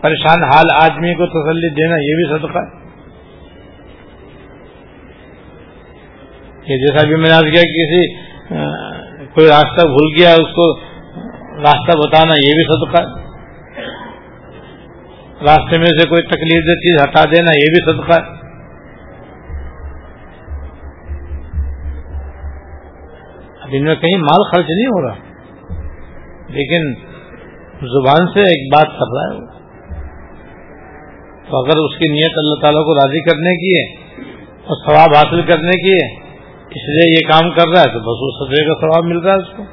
پریشان 0.00 0.44
حال 0.44 0.90
آدمی 0.90 1.14
کو 1.14 1.26
تسلی 1.26 1.74
دینا 1.74 1.94
یہ 1.94 2.14
بھی 2.16 2.38
صدقہ 2.38 2.58
ہے۔ 2.58 2.80
کہ 6.66 6.76
جیسا 6.76 7.06
بھی 7.06 7.16
میں 7.16 7.30
نے 7.30 7.50
کیا 7.50 7.62
کسی 7.62 8.14
کوئی 9.34 9.46
راستہ 9.48 9.86
بھول 9.86 10.20
گیا، 10.20 10.30
اس 10.30 10.54
کو 10.54 10.80
راستہ 11.62 11.98
بتانا 11.98 12.34
یہ 12.46 12.52
بھی 12.52 12.64
صدقہ 12.64 13.02
ہے۔ 13.02 13.30
راستے 15.40 15.78
میں 15.78 15.86
سے 15.86 16.08
کوئی 16.08 16.22
تکلیف 16.22 16.64
دہ 16.64 16.74
چیز 16.74 17.02
ہٹا 17.02 17.24
دینا 17.24 17.50
یہ 17.56 17.72
بھی 17.72 17.92
صدقہ 17.92 18.20
ہے۔ 18.20 18.40
اب 23.62 23.68
ان 23.72 23.84
میں 23.84 23.94
کہیں 23.94 24.18
مال 24.18 24.50
خرچ 24.50 24.66
نہیں 24.68 24.86
ہو 24.86 25.08
رہا۔ 25.08 25.14
لیکن 26.48 26.94
زبان 27.80 28.26
سے 28.26 28.40
ایک 28.40 28.72
بات 28.72 28.86
کر 28.86 29.12
رہا 29.12 29.34
ہے۔ 29.34 29.59
تو 31.50 31.58
اگر 31.58 31.76
اس 31.76 31.98
کی 31.98 32.08
نیت 32.08 32.32
اللہ 32.36 32.60
تعالیٰ 32.60 32.84
کو 32.84 32.94
راضی 32.94 33.20
کرنے 33.20 33.56
کی 33.56 33.78
ہے 33.78 34.12
اور 34.56 34.90
ثواب 34.90 35.16
حاصل 35.16 35.42
کرنے 35.42 35.82
کی 35.82 35.92
ہے، 35.92 36.20
اس 36.54 36.88
لیے 36.88 37.14
یہ 37.14 37.28
کام 37.30 37.50
کر 37.50 37.68
رہا 37.68 37.80
ہے، 37.80 37.86
تو 37.86 38.00
بس 38.00 38.18
اس 38.22 38.52
سطح 38.52 38.68
کا 38.68 38.80
ثواب 38.80 39.04
مل 39.04 39.18
رہا 39.18 39.34
ہے 39.34 39.38
اس 39.38 39.56
کو۔ 39.56 39.64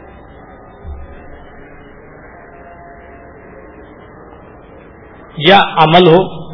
یا 5.37 5.57
عمل 5.57 6.07
ہو، 6.07 6.47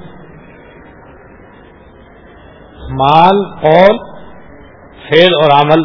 مال 2.94 3.38
اور 3.46 3.96
فیل 5.10 5.34
اور 5.34 5.66
عمل۔ 5.66 5.84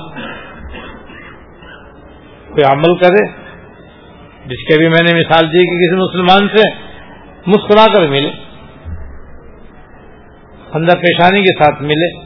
کوئی 2.49 2.73
عمل 2.73 2.97
کرے، 2.97 3.27
جس 4.47 4.69
کے 4.69 4.79
بھی 4.79 4.89
میں 4.89 5.13
نے 5.13 5.21
مثال 5.21 5.47
دی 5.53 5.65
کہ 5.65 5.85
کسی 5.85 5.97
مسلمان 5.97 6.49
سے 6.57 6.75
مسکرا 7.47 7.95
کر 7.95 8.11
ملے۔ 8.11 8.48
اندر 10.75 10.97
پیشانی 10.97 11.43
کے 11.43 11.65
ساتھ 11.65 11.83
ملے۔ 11.83 12.17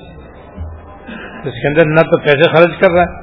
اس 1.45 1.55
کے 1.55 1.69
اندر 1.69 1.87
نہ 1.87 2.01
تو 2.01 2.19
پیسے 2.19 2.51
خرچ 2.57 2.81
کر 2.81 2.91
رہا 2.91 3.03
ہے، 3.03 3.21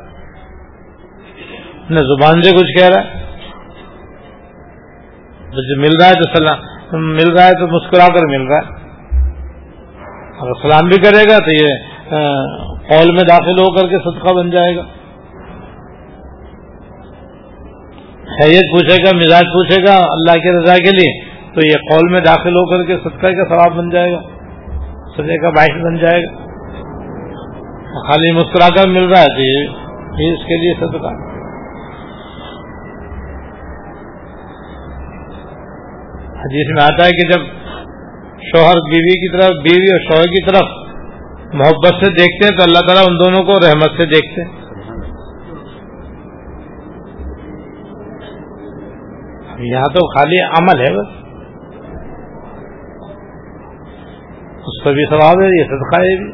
نہ 1.89 1.97
زبان 1.97 2.41
سے 2.41 2.51
کچھ 2.51 2.79
کہہ 2.79 2.89
رہا 2.89 3.01
ہے۔ 3.01 3.19
جو 5.49 5.81
مل 5.81 6.01
رہا 6.01 6.09
ہے 6.09 6.13
تو 6.13 6.35
سلام، 6.35 6.57
مل 7.13 7.31
رہا 7.31 7.47
ہے 7.47 7.53
تو 7.53 7.67
مسکرا 7.67 8.07
کر 8.07 8.25
مل 8.25 8.41
رہا 8.41 8.57
ہے۔ 8.57 8.79
اگر 10.39 10.53
سلام 10.61 10.89
بھی 10.89 10.97
کرے 10.97 11.23
گا 11.31 11.37
تو 11.37 11.53
یہ 11.53 11.73
قول 12.87 13.11
میں 13.11 13.23
داخل 13.29 13.59
ہو 13.59 13.75
کر 13.75 13.87
کے 13.87 13.97
صدقہ 13.97 14.33
بن 14.33 14.49
جائے 14.49 14.75
گا۔ 14.75 14.81
خیریت 18.25 18.71
پوچھے 18.71 19.03
گا، 19.03 19.17
مزاج 19.17 19.43
پوچھے 19.43 19.81
گا، 19.81 19.95
اللہ 19.95 20.41
کی 20.41 20.51
رضا 20.51 20.73
کے 20.73 20.91
لیے 20.91 21.23
تو 21.53 21.61
یہ 21.67 21.89
قول 21.91 22.11
میں 22.11 22.19
داخل 22.19 22.49
ہو 22.49 22.65
کر 22.65 22.83
کے 22.83 22.97
صدقہ 22.97 23.27
کا 23.27 23.55
ثواب 23.55 23.77
بن 23.77 23.89
جائے 23.89 24.11
گا۔ 24.11 24.38
سجے 25.19 25.37
کا 25.37 25.49
باعث 25.49 25.85
بن 25.85 25.97
جائے 25.97 26.21
گا۔ 26.21 26.49
خالی 28.07 28.31
مسکرا 28.31 28.75
کر 28.75 28.89
مل 28.89 29.03
رہا 29.03 29.21
ہے 29.21 29.41
یہ 30.23 30.33
اس 30.33 30.45
کے 30.45 30.55
لیے 30.55 30.73
صدقہ۔ 30.73 31.29
حدیث 36.39 36.75
میں 36.75 36.83
آتا 36.83 37.05
ہے 37.05 37.11
کہ 37.11 37.27
جب 37.27 37.45
شوہر 38.41 38.73
بیوی 38.73 39.15
کی 39.19 39.31
طرف، 39.31 39.51
بیوی 39.63 39.85
اور 39.85 39.99
شوہر 39.99 40.25
کی 40.25 40.45
طرف 40.45 40.89
محبت 41.53 42.05
سے 42.05 42.11
دیکھتے 42.11 42.47
ہیں 42.47 42.57
تو 42.57 42.63
اللہ 42.63 42.79
تعالیٰ 42.79 43.03
ان 43.07 43.17
دونوں 43.25 43.43
کو 43.43 43.51
رحمت 43.51 43.91
سے 43.97 44.05
دیکھتے 44.05 44.43
ہیں۔ 44.43 44.59
یہاں 49.71 49.93
تو 49.93 50.19
خالی 50.19 50.39
عمل 50.39 50.79
ہے 50.79 50.97
بس۔ 50.97 51.18
اس 54.89 54.95
پر 54.95 54.95
بھی 54.95 55.19
ثواب 55.19 55.41
ہے، 55.41 55.59
یہ 55.59 55.63
صدقہ 55.63 56.01
ہے 56.01 56.15
بھی۔ 56.17 56.31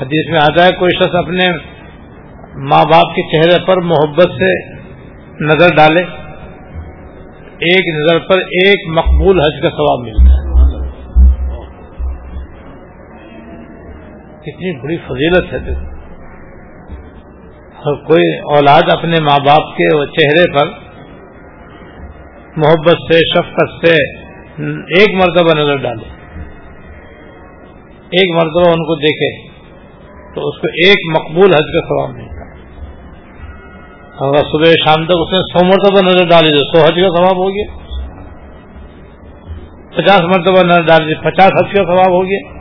حدیث 0.00 0.30
میں 0.30 0.38
آتا 0.42 0.64
ہے، 0.64 0.70
کوئی 0.72 0.96
شخص 0.96 1.14
اپنے 1.14 1.50
ماں 2.54 2.84
باپ 2.84 3.16
کے 3.16 3.36
چہرے 3.36 3.66
پر 3.66 3.76
محبت 3.76 4.30
سے 4.30 4.74
نظر 5.40 5.76
ڈالے، 5.76 6.00
ایک 7.58 7.94
نظر 7.94 8.18
پر 8.18 8.38
ایک 8.38 8.98
مقبول 8.98 9.40
حج 9.40 9.62
کا 9.62 9.70
ثواب 9.70 10.00
ملتا 10.00 10.32
ہے۔ 10.32 10.46
کتنی 14.40 14.80
بڑی 14.80 14.96
فضیلت 14.96 15.52
ہے۔ 15.52 15.96
اور 17.76 17.96
کوئی 17.96 18.38
اولاد 18.38 18.82
اپنے 18.92 19.20
ماں 19.20 19.38
باپ 19.46 19.76
کے 19.76 20.06
چہرے 20.06 20.58
پر 20.58 20.66
محبت 22.56 23.12
سے، 23.12 23.18
شفقت 23.18 23.86
سے، 23.86 24.18
ایک 24.68 25.14
مرتبہ 25.14 25.58
نظر 25.58 25.76
ڈالے۔ 25.76 26.15
ایک 28.10 28.36
مرتبہ 28.36 28.70
ان 28.70 28.82
کو 28.82 28.94
دیکھے 28.94 29.48
تو 30.34 30.48
اس 30.48 30.60
کو 30.60 30.66
ایک 30.84 30.96
مقبول 31.16 31.52
حج 31.54 31.70
کا 31.74 31.80
ثواب 31.80 32.16
ملتا 32.16 32.36
اگر 34.20 34.36
صبح 34.36 34.72
شام 34.84 35.04
تک 35.04 35.16
اس 35.16 35.32
نے 35.32 35.38
سو 35.38 35.66
مرتبہ 35.66 36.06
نظر 36.06 36.28
ڈالی 36.28 36.50
تو 36.50 36.58
سو 36.58 36.84
حج 36.86 36.94
کا 36.94 37.16
ثواب 37.16 37.36
ہو 37.36 37.48
گیا۔ 37.48 37.64
پچاس 39.96 40.20
مرتبہ 40.20 40.66
نظر 40.66 40.82
ڈالی 40.82 41.14
پچاس 41.14 41.50
حج 41.50 41.74
کا 41.74 41.82
ثواب 41.82 42.12
ہو 42.12 42.22
گیا۔ 42.22 42.56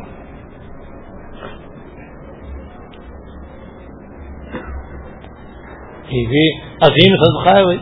یہ 6.11 6.27
بھی 6.27 6.57
عظیم 6.81 7.15
صدقہ 7.15 7.55
ہے 7.55 7.63
بھائی۔ 7.63 7.77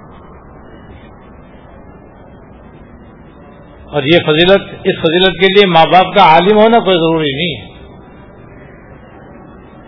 اور 3.94 4.02
یہ 4.02 4.18
فضیلت، 4.26 4.62
اس 4.84 4.96
فضیلت 4.98 5.40
کے 5.40 5.46
لیے 5.46 5.66
ماں 5.66 5.84
باپ 5.92 6.14
کا 6.16 6.22
عالم 6.22 6.56
ہونا 6.58 6.78
کوئی 6.78 6.96
ضروری 6.96 7.32
نہیں 7.34 7.52
ہے۔ 7.56 7.74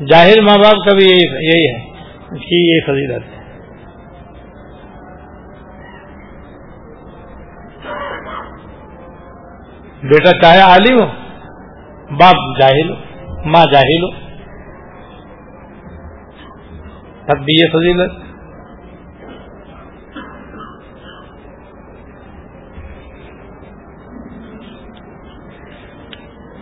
جاہر 0.07 0.40
ماں 0.42 0.57
باپ 0.57 0.85
کا 0.85 0.95
بھی 0.95 1.05
یہی 1.05 1.47
یہی 1.47 1.66
ہے 1.69 2.37
کہ 2.38 2.55
یہ 2.55 2.81
فضیلت 2.87 3.25
ہے۔ 3.25 3.37
بیٹا 10.03 10.33
چاہے 10.42 10.61
عالم 10.61 11.01
ہو، 11.01 11.07
باپ 12.11 12.61
جاہل 12.61 12.90
ہو، 12.90 12.95
ماں 13.45 13.64
جاہل 13.73 14.05
ہو، 14.05 14.11
تب 17.27 17.45
بھی 17.45 17.61
یہ 17.61 17.66
فضیلت۔ 17.73 18.26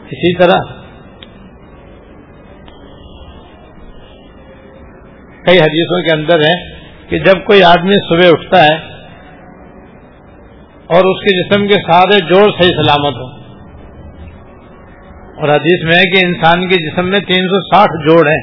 اسی 0.06 0.32
طرح 0.38 0.72
کئی 5.44 5.58
حدیثوں 5.58 6.00
کے 6.02 6.12
اندر 6.14 6.42
ہے 6.42 6.54
کہ 7.08 7.18
جب 7.20 7.44
کوئی 7.46 7.62
آدمی 7.64 7.96
صبح 8.04 8.28
اٹھتا 8.32 8.60
ہے 8.64 8.76
اور 10.90 11.08
اس 11.10 11.22
کے 11.24 11.34
جسم 11.36 11.66
کے 11.68 11.80
سارے 11.82 12.18
جوڑ 12.28 12.44
صحیح 12.50 12.76
سلامت 12.76 13.20
ہوں، 13.20 13.32
اور 15.34 15.48
حدیث 15.48 15.84
میں 15.84 15.96
ہے 15.96 16.04
کہ 16.10 16.24
انسان 16.26 16.68
کے 16.68 16.78
جسم 16.82 17.10
میں 17.10 17.20
تین 17.28 17.48
سو 17.48 17.60
ساٹھ 17.64 17.96
جوڑ 18.04 18.22
ہیں، 18.28 18.40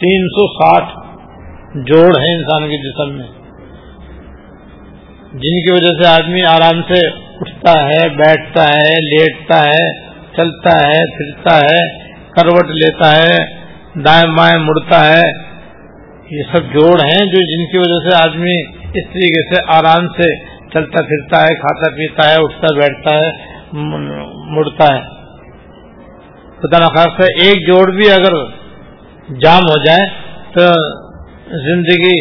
تین 0.00 0.28
سو 0.32 0.46
ساٹھ 0.54 0.94
جوڑ 1.88 2.08
ہیں 2.16 2.32
انسان 2.34 2.68
کے 2.70 2.80
جسم 2.82 3.12
میں، 3.16 3.28
جن 5.40 5.60
کی 5.62 5.72
وجہ 5.72 5.92
سے 6.00 6.08
آدمی 6.08 6.42
آرام 6.48 6.82
سے 6.88 7.06
اٹھتا 7.38 7.72
ہے، 7.84 8.02
بیٹھتا 8.16 8.64
ہے، 8.70 8.92
لیٹتا 9.04 9.62
ہے 9.64 9.86
چلتا 10.36 10.76
ہے، 10.86 11.00
پھرتا 11.16 11.56
ہے، 11.56 11.82
کروٹ 12.30 12.64
لیتا 12.66 13.12
ہے، 13.16 13.36
دائیں 14.04 14.36
بائیں 14.38 14.58
مڑتا 14.58 15.06
ہے۔ 15.06 15.54
یہ 16.30 16.42
سب 16.52 16.72
جوڑ 16.72 16.94
ہیں 17.00 17.24
جو 17.26 17.40
جن 17.50 17.66
کی 17.72 17.78
وجہ 17.78 18.08
سے 18.08 18.28
آدمی 18.28 18.54
اس 18.70 19.08
طریقے 19.12 19.54
سے 19.54 19.62
آرام 19.68 20.08
سے 20.08 20.28
چلتا 20.70 21.02
پھرتا 21.02 21.42
ہے، 21.42 21.54
کھاتا 21.54 21.90
پیتا 21.90 22.30
ہے، 22.30 22.34
اٹھتا، 22.34 22.74
بیٹھتا 22.78 23.16
ہے 23.16 23.30
مڑتا 24.56 24.94
ہے۔ 24.94 25.00
خدا 26.58 26.78
نخواستہ 26.78 27.22
ایک 27.42 27.66
جوڑ 27.66 27.90
بھی 27.90 28.10
اگر 28.10 28.34
جام 29.40 29.62
ہو 29.70 29.84
جائے 29.84 30.06
تو 30.52 30.66
زندگی 31.64 32.16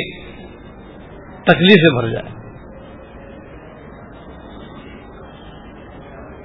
تکلیف 1.44 1.82
سے 1.86 1.94
بھر 1.94 2.10
جائے۔ 2.10 2.33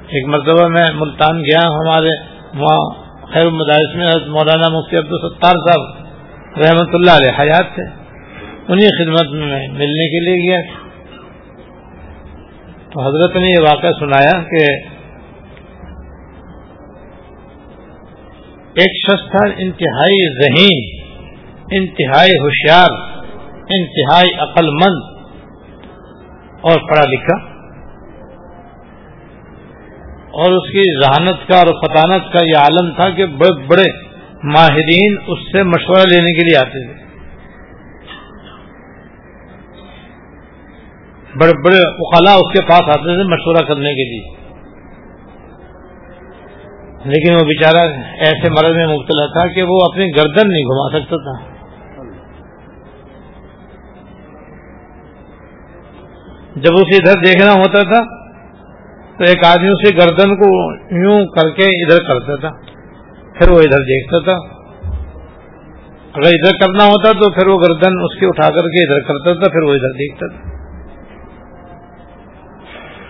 ایک 0.08 0.26
مرتبہ 0.26 0.68
میں 0.68 0.84
ملتان 0.94 1.40
گیا 1.40 1.60
ہمارے 1.68 2.10
وہاں 2.54 3.08
خیر 3.32 3.48
مدارس 3.48 3.94
میں 3.94 4.06
مولانا 4.28 4.68
مفتی 4.68 4.96
عبدالستار 4.96 5.54
صاحب 5.68 6.08
رحمۃ 6.58 6.94
اللہ 6.94 7.10
علیہ 7.10 7.40
حیات 7.40 7.74
تھے۔ 7.74 7.84
انہیں 8.68 8.88
خدمت 8.88 9.32
میں 9.32 9.68
ملنے 9.68 10.08
کے 10.08 10.20
لیے 10.20 10.50
گیا۔ 10.50 10.62
تو 12.90 13.00
حضرت 13.00 13.36
نے 13.36 13.48
یہ 13.48 13.62
واقعہ 13.62 13.90
سنایا 13.98 14.42
کہ 14.42 14.64
ایک 18.74 18.96
شخص 19.06 19.30
تھا، 19.30 19.48
انتہائی 19.58 20.28
ذہین، 20.42 21.06
انتہائی 21.70 22.30
ہوشیار، 22.30 22.90
انتہائی 23.70 24.28
عقل 24.38 24.68
مند 24.70 25.18
اور 26.60 26.78
پڑھا 26.90 27.02
لکھا۔ 27.08 27.57
اور 30.28 30.52
اس 30.52 30.72
کی 30.72 31.00
ذہانت 31.00 31.48
کا 31.48 31.58
اور 31.58 31.66
فطانت 31.66 32.32
کا 32.32 32.44
یہ 32.46 32.56
عالم 32.56 32.94
تھا 32.94 33.10
کہ 33.10 33.26
بڑے 33.26 33.66
بڑے 33.66 34.08
ماہرین 34.44 35.16
اس 35.26 35.38
سے 35.52 35.62
مشورہ 35.62 36.02
لینے 36.10 36.32
کے 36.32 36.44
لیے 36.44 36.58
آتے 36.58 36.86
تھے۔ 36.86 37.08
بڑے 41.40 41.52
بڑے 41.64 41.78
اخلا 41.88 42.34
اس 42.34 42.52
کے 42.52 42.62
پاس 42.62 42.82
آتے 42.82 43.16
تھے 43.16 43.22
مشورہ 43.22 43.66
کرنے 43.66 43.94
کے 43.94 44.10
لیے۔ 44.10 44.38
لیکن 47.04 47.34
وہ 47.34 47.46
بیچارہ 47.46 47.90
ایسے 48.20 48.50
مرض 48.50 48.76
میں 48.76 48.86
مبتلا 48.86 49.26
تھا 49.26 49.52
کہ 49.52 49.62
وہ 49.62 49.78
اپنی 49.92 50.10
گردن 50.16 50.48
نہیں 50.48 50.62
گھما 50.62 50.98
سکتا 50.98 51.16
تھا۔ 51.16 51.58
جب 56.56 56.72
اسے 56.74 56.96
ادھر 56.96 57.20
دیکھنا 57.20 57.52
ہوتا 57.52 57.82
تھا 57.82 58.17
تو 59.18 59.24
ایک 59.24 59.46
آدمی 59.46 59.68
اسے 59.68 59.96
گردن 59.96 60.36
کو 60.36 60.72
یوں 60.74 61.26
کر 61.26 61.50
کے 61.50 61.84
ادھر 61.84 61.98
کرتا 61.98 62.36
تھا، 62.36 62.50
پھر 63.38 63.48
وہ 63.48 63.58
ادھر 63.58 63.78
دیکھتا 63.78 64.18
تھا۔ 64.18 64.32
اگر 66.14 66.26
ادھر 66.26 66.66
کرنا 66.66 66.84
ہوتا 66.84 67.12
تو 67.12 67.30
پھر 67.30 67.46
وہ 67.46 67.56
گردن 67.56 67.90
اس 67.90 68.20
کی 68.20 68.26
اٹھا 68.26 68.48
کر 68.48 68.62
کے 68.62 68.92
ادھر 68.92 69.08
کرتا 69.08 69.32
تھا، 69.32 69.50
پھر 69.50 69.62
وہ 69.62 69.74
ادھر 69.74 69.92
دیکھتا 69.92 70.26
تھا۔ 70.26 70.58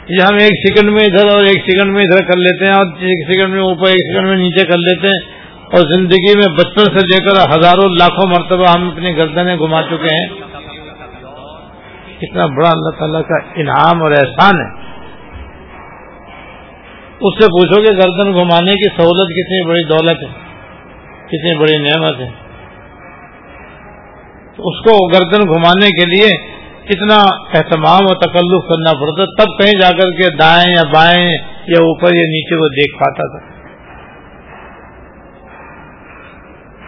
یہ 0.09 0.23
ہم 0.23 0.35
ایک 0.35 0.69
سیکنڈ 0.69 0.93
میں 0.93 1.03
ادھر 1.03 1.29
اور 1.33 1.41
ایک 1.41 1.59
سیکنڈ 1.59 1.93
میں 1.93 2.03
ادھر 2.03 2.25
کر 2.25 2.39
لیتے 2.39 2.65
ہیں 2.65 2.79
اور 2.79 2.87
ایک 2.87 3.33
سیکنڈ 3.33 3.55
میں 3.55 3.63
اوپر، 3.63 3.87
ایک 3.87 4.13
سیکنڈ 4.13 4.29
میں 4.29 4.37
نیچے 4.37 4.67
کر 4.67 4.79
لیتے 4.79 5.07
ہیں۔ 5.07 5.39
اور 5.69 5.97
زندگی 5.97 6.39
میں 6.39 6.57
بچپن 6.59 6.99
سے 6.99 7.07
لے 7.07 7.25
کر 7.25 7.59
ہزاروں 7.59 7.91
لاکھوں 7.91 8.31
مرتبہ 8.31 8.65
ہم 8.77 8.89
اپنی 8.89 9.17
گردنیں 9.17 9.57
گھما 9.57 9.83
چکے 9.83 10.15
ہیں۔ 10.15 10.29
کتنا 12.19 12.47
بڑا 12.47 12.71
اللہ 12.71 12.99
تعالیٰ 12.99 13.23
کا 13.23 13.37
انعام 13.55 14.03
اور 14.03 14.11
احسان 14.11 14.55
ہے۔ 14.61 14.78
اس 17.21 17.35
سے 17.35 17.47
پوچھو 17.47 17.83
کہ 17.83 17.93
گردن 17.97 18.33
گھمانے 18.33 18.73
کی 18.73 18.89
سہولت 18.89 19.31
کتنی 19.31 19.69
بڑی 19.69 19.85
دولت 19.85 20.23
ہے، 20.23 20.29
کتنی 21.27 21.59
بڑی 21.59 21.79
نعمت 21.79 22.21
ہے۔ 22.21 22.29
اس 24.59 24.79
کو 24.85 25.09
گردن 25.09 25.49
گھمانے 25.49 25.87
کے 25.87 26.05
لیے 26.05 26.29
اتنا 26.89 27.17
اہتمام 27.55 28.07
اور 28.11 28.17
تکلف 28.17 28.69
کرنا 28.69 28.93
پڑتا، 28.93 29.25
تب 29.25 29.59
کہیں 29.61 29.81
جا 29.81 29.91
کر 29.91 30.11
کے 30.11 30.37
دائیں 30.37 30.75
یا 30.77 30.83
بائیں 30.93 31.31
یا 31.67 31.81
اوپر 31.81 32.15
یا 32.15 32.23
نیچے 32.23 32.63
وہ 32.63 32.69
دیکھ 32.69 32.95
پاتا 32.99 33.39
تھا۔ 33.39 33.59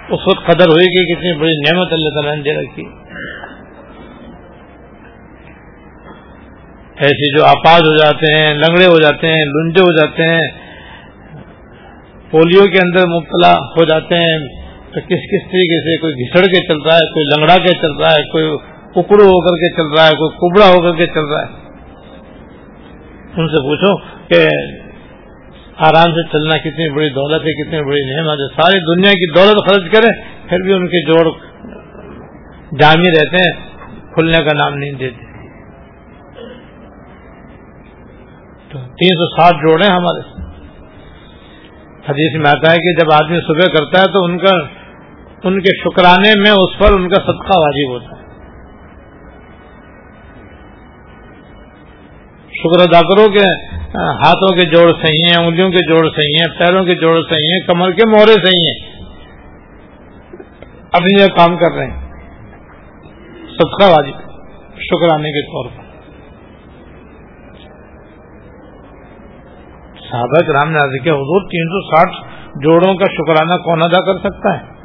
اس 0.09 0.21
وقت 0.27 0.47
قدر 0.47 0.69
ہوئی 0.69 0.87
کہ 0.87 1.15
کتنی 1.15 1.39
بڑی 1.39 1.53
نعمت 1.53 1.93
اللہ 1.93 2.09
تعالیٰ 2.09 2.37
نے 2.37 2.43
دے 2.43 2.63
رکھی۔ 2.63 2.85
ایسے 7.01 7.39
جو 7.39 7.45
آپاز 7.45 7.81
ہو 7.81 7.97
جاتے 7.97 8.33
ہیں، 8.35 8.55
لنگڑے 8.55 8.87
ہو 8.87 8.99
جاتے 8.99 9.27
ہیں، 9.27 9.45
لنجے 9.45 9.81
ہو 9.81 9.93
جاتے 9.93 10.23
ہیں، 10.23 10.49
پولیو 12.31 12.67
کے 12.67 12.79
اندر 12.79 13.07
مبتلا 13.07 13.53
ہو 13.53 13.85
جاتے 13.85 14.15
ہیں، 14.15 14.39
تو 14.93 15.01
کس 15.01 15.23
کس 15.33 15.47
طریقے 15.53 15.79
سے 15.81 15.97
کوئی 15.97 16.15
گھسڑ 16.15 16.47
کے 16.47 16.67
چل 16.69 16.83
رہا 16.83 16.95
ہے، 16.95 17.07
کوئی 17.13 17.27
لنگڑا 17.27 17.57
کے 17.57 17.73
چل 17.81 17.93
رہا 17.93 18.11
ہے، 18.11 18.23
کوئی 18.23 18.45
اکڑو 18.97 19.25
ہو 19.25 19.41
کر 19.41 19.57
کے 19.57 19.71
چل 19.77 19.95
رہا 19.97 20.07
ہے، 20.07 20.11
کوئی 20.11 20.37
کبڑا 20.37 20.67
ہو 20.67 20.81
کر 20.81 20.99
کے 20.99 21.07
چل 21.07 21.25
رہا 21.25 21.41
ہے۔ 21.41 21.59
ان 23.37 23.49
سے 23.49 23.63
پوچھو 23.63 23.97
کہ 24.29 24.49
آرام 25.77 26.13
سے 26.13 26.23
چلنا 26.33 26.57
کتنی 26.57 26.89
بڑی 26.89 27.09
دولت 27.09 27.43
ہے، 27.47 27.65
کتنی 27.65 27.83
بڑی 27.83 28.17
نعمت 28.17 28.39
ہے۔ 28.41 28.63
ساری 28.63 28.95
دنیا 28.95 29.13
کی 29.13 29.33
دولت 29.35 29.71
خرچ 29.71 29.91
کرے، 29.93 30.23
پھر 30.49 30.59
بھی 30.63 30.73
ان 30.73 30.87
کے 30.87 31.05
جوڑ 31.13 31.31
جامی 32.81 33.11
رہتے 33.11 33.37
ہیں، 33.37 33.53
کھلنے 34.15 34.39
کا 34.39 34.55
نام 34.57 34.75
نہیں 34.75 34.93
دیتے۔ 34.93 35.30
تو 38.73 38.79
تین 38.79 39.15
سو 39.15 39.27
ساٹھ 39.37 39.57
جوڑے 39.57 39.93
ہمارے۔ 39.93 40.51
حدیث 42.09 42.41
میں 42.41 42.51
آتا 42.51 42.73
ہے 42.73 42.77
کہ 42.77 42.93
جب 42.93 43.13
آدمی 43.13 43.39
صبح 43.41 43.79
کرتا 43.79 44.01
ہے 44.01 44.07
تو 44.07 44.25
ان 44.25 44.39
کا 44.39 44.81
ان 45.45 45.61
کے 45.61 45.77
شکرانے 45.77 46.41
میں 46.41 46.51
اس 46.51 46.79
پر 46.79 46.93
ان 46.93 47.09
کا 47.09 47.15
صدقہ 47.15 47.59
واجب 47.59 47.91
ہوتا 47.91 48.17
ہے۔ 48.17 48.21
شکر 52.51 52.81
ادا 52.81 53.01
کرو 53.01 53.33
کہ 53.33 53.45
ہاتھوں 53.97 54.57
کے 54.57 54.63
جوڑ 54.63 54.93
صحیح 54.93 55.25
ہیں، 55.25 55.47
انگلیوں 55.47 55.71
کے 55.71 55.89
جوڑ 55.89 56.09
صحیح 56.17 56.39
ہیں، 56.39 56.59
پیروں 56.59 56.85
کے 56.85 56.95
جوڑ 56.95 57.23
صحیح 57.29 57.53
ہیں، 57.53 57.67
کمر 57.67 57.91
کے 57.91 58.09
مورے 58.09 58.33
صحیح 58.33 58.65
ہیں۔ 58.65 59.05
اپنی 60.93 61.19
جگہ 61.19 61.27
کام 61.27 61.57
کر 61.57 61.73
رہے 61.75 61.87
ہیں۔ 61.87 62.01
صدقہ 63.47 63.85
واجب، 63.85 64.17
شکرانے 64.81 65.31
کے 65.31 65.43
طور 65.43 65.71
پر۔ 65.77 65.80
صحابہ 70.11 70.39
کرام 70.47 70.71
نے 70.71 70.99
کے 70.99 71.11
حضور 71.11 71.43
تین 71.51 71.73
سو 71.73 71.81
ساٹھ 71.91 72.15
جوڑوں 72.57 72.95
کا 72.95 73.07
شکرانہ 73.13 73.57
کون 73.57 73.83
ادا 73.83 74.01
کر 74.05 74.19
سکتا 74.19 74.55
ہے؟ 74.59 74.79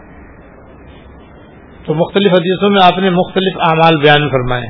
تو 1.85 1.93
مختلف 1.93 2.33
حدیثوں 2.33 2.69
میں 2.69 2.81
آپ 2.83 2.97
نے 2.97 3.09
مختلف 3.09 3.57
اعمال 3.59 3.97
بیان 3.97 4.29
فرمائے 4.29 4.67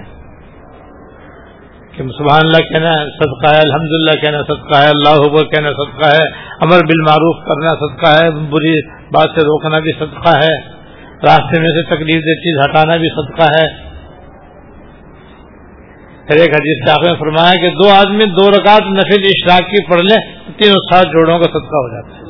کہ 1.91 2.03
سبحان 2.03 2.41
اللہ 2.45 2.63
کہنا 2.69 2.93
صدقہ 3.05 3.51
ہے 3.53 3.59
الحمد 3.59 3.91
للہ 3.91 4.15
کہنا 4.21 4.41
صدقہ 4.41 4.81
ہے، 4.83 4.87
اللہ 4.87 5.19
حبر 5.25 5.43
کہنا 5.43 5.69
صدقہ 5.71 6.07
ہے، 6.07 6.25
امر 6.61 6.79
بالمعروف 6.85 7.45
کرنا 7.45 7.75
صدقہ 7.75 8.07
ہے، 8.07 8.29
بری 8.29 8.73
بات 9.11 9.29
سے 9.35 9.45
روکنا 9.45 9.79
بھی 9.79 9.91
صدقہ 9.99 10.33
ہے، 10.35 10.55
راستے 11.23 11.59
میں 11.59 11.69
سے 11.69 11.95
تکلیف 11.95 12.25
دہ 12.25 12.39
چیز 12.39 12.59
ہٹانا 12.65 12.97
بھی 12.97 13.09
صدقہ 13.09 13.47
ہے۔ 13.59 13.67
پھر 16.27 16.39
ایک 16.39 16.53
حدیث 16.53 17.03
میں 17.03 17.13
فرمایا 17.19 17.55
کہ 17.55 17.69
دو 17.69 17.89
آدمی 17.89 18.25
دو 18.25 18.51
رکعت 18.51 18.81
نفل 18.81 19.25
اشراق 19.25 19.69
کی 19.69 19.85
پڑھ 19.89 20.01
لیں 20.01 20.44
تین 20.57 20.73
سات 20.91 21.05
جوڑوں 21.05 21.39
کا 21.39 21.45
صدقہ 21.45 21.79
ہو 21.79 21.89
جاتا 21.89 22.17
ہے۔ 22.17 22.23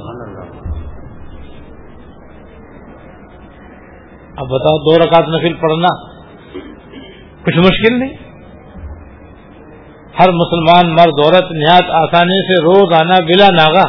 اب 4.37 4.47
بتاؤ 4.47 4.77
دو 4.77 4.97
رکعت 4.97 5.27
نفل 5.27 5.53
پڑھنا 5.53 5.89
کچھ 7.43 7.57
مشکل 7.57 7.99
نہیں۔ 7.99 8.13
ہر 10.19 10.31
مسلمان 10.31 10.95
مرد 10.95 11.21
عورت 11.23 11.51
نہایت 11.51 11.91
آسانی 11.91 12.39
سے 12.47 12.61
روز 12.61 12.93
آنا 12.93 13.19
بلا 13.25 13.49
ناگا 13.51 13.85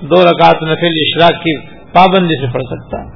دو 0.00 0.24
رکعت 0.24 0.62
نفل 0.62 0.98
اشراق 1.04 1.42
کی 1.44 1.54
پابندی 1.92 2.40
سے 2.40 2.52
پڑھ 2.52 2.64
سکتا 2.64 3.00
ہے۔ 3.02 3.08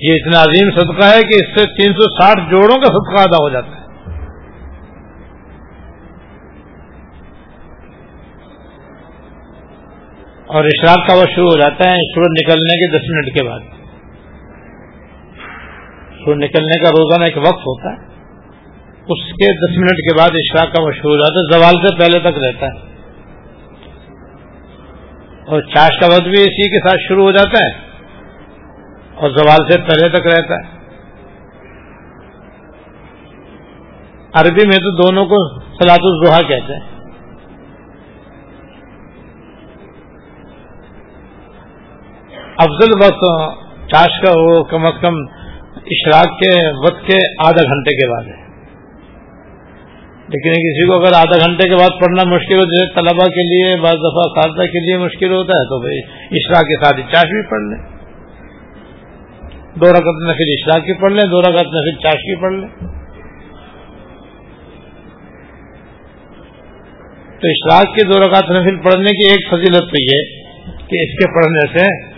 یہ 0.00 0.14
اتنا 0.14 0.42
عظیم 0.42 0.70
صدقہ 0.70 1.06
ہے 1.06 1.22
کہ 1.22 1.34
اس 1.34 1.48
سے 1.54 1.64
تین 1.76 1.92
سو 1.92 2.14
ساٹھ 2.20 2.40
جوڑوں 2.50 2.78
کا 2.78 2.92
صدقہ 2.98 3.22
ادا 3.22 3.42
ہو 3.42 3.48
جاتا 3.48 3.76
ہے۔ 3.76 3.85
اور 10.46 10.64
اشراق 10.64 11.08
کا 11.08 11.14
وقت 11.14 11.30
شروع 11.34 11.50
ہو 11.50 11.58
جاتا 11.58 11.90
ہے، 11.90 11.96
سورج 12.14 12.26
نکلنے 12.26 12.74
کے 12.74 12.98
دس 12.98 13.04
منٹ 13.08 13.38
کے 13.38 13.44
بعد۔ 13.44 13.60
سورج 16.24 16.38
نکلنے 16.38 16.82
کا 16.82 16.90
روزانہ 16.90 17.24
ایک 17.24 17.36
وقت 17.36 17.60
ہوتا 17.60 17.92
ہے۔ 17.92 18.06
اس 19.08 19.32
کے 19.32 19.52
دس 19.52 19.78
منٹ 19.78 19.90
کے 19.90 20.18
بعد 20.18 20.28
اشراق 20.34 20.74
کا 20.74 20.88
مشہور 20.88 21.18
ہے، 21.18 21.58
زوال 21.58 21.86
سے 21.86 21.98
پہلے 21.98 22.18
تک 22.18 22.38
رہتا 22.38 22.66
ہے۔ 22.66 22.96
اور 25.46 25.60
چاش 25.60 26.00
کا 26.00 26.06
وقت 26.06 26.22
بھی 26.22 26.40
اسی 26.40 26.70
کے 26.70 26.88
ساتھ 26.88 27.00
شروع 27.08 27.24
ہو 27.24 27.30
جاتا 27.30 27.64
ہے 27.64 27.80
اور 29.14 29.30
زوال 29.30 29.72
سے 29.72 29.78
پہلے 29.78 30.08
تک 30.08 30.26
رہتا 30.26 30.54
ہے۔ 30.54 30.76
عربی 34.34 34.66
میں 34.66 34.78
تو 34.78 35.02
دونوں 35.02 35.26
کو 35.26 35.60
سلاط 35.60 35.98
الزحا 36.02 36.48
کہتے 36.48 36.72
ہیں۔ 36.72 36.95
افضل 42.58 43.04
وقت 43.04 43.24
چاش 43.88 44.20
کا 44.24 44.32
وہ 44.36 44.64
کم 44.64 44.86
از 44.86 44.92
کم 45.00 45.14
اشراق 45.76 46.26
کے 46.26 46.66
وقت 46.78 47.06
کے 47.06 47.18
آدھا 47.46 47.62
گھنٹے 47.62 47.96
کے 47.96 48.10
بعد 48.10 48.26
ہے۔ 48.26 48.46
لیکن 50.28 50.50
کسی 50.50 50.86
کو 50.86 50.94
اگر 50.94 51.12
آدھا 51.14 51.46
گھنٹے 51.46 51.68
کے 51.68 51.74
بعد 51.74 52.00
پڑھنا 52.00 52.22
مشکل 52.24 52.54
ہو، 52.54 52.62
جیسے 52.62 52.94
طلبا 52.94 53.24
کے 53.24 53.42
لیے، 53.42 53.76
بعض 53.76 53.94
دفعہ 53.94 54.24
اساتذہ 54.26 54.62
کے 54.62 54.80
لیے 54.80 54.98
مشکل 54.98 55.32
ہوتا 55.32 55.52
ہے، 55.52 55.64
تو 55.64 55.80
بھائی 55.80 55.98
اشرا 56.30 56.60
کے 56.62 56.84
ساتھ 56.84 57.12
چاش 57.12 57.24
بھی 57.24 57.42
پڑھ 57.50 57.62
لیں۔ 57.62 57.96
دو 59.74 59.92
رقط 59.92 60.26
میں 60.26 60.34
پھر 60.34 60.44
اشرا 60.48 60.78
کی 60.78 60.92
پڑھ 60.94 61.12
لیں، 61.12 61.30
دو 61.30 61.40
رقط 61.40 61.74
میں 61.74 61.92
پھر 61.92 62.02
چاش 62.02 62.14
کی 62.14 62.40
پڑھ 62.40 62.52
لیں۔ 62.52 62.68
تو 67.40 67.48
اشراق 67.48 67.96
کی 67.96 68.02
دو 68.04 68.20
رکعت 68.20 68.50
نفل 68.50 68.76
پڑھنے 68.76 69.10
کی 69.10 69.30
ایک 69.30 69.48
فضیلت 69.50 69.90
تو 69.90 70.14
یہ 70.14 70.46
کہ 70.66 71.02
اس 71.02 71.12
کے 71.12 71.34
پڑھنے 71.34 71.78
سے 71.78 72.15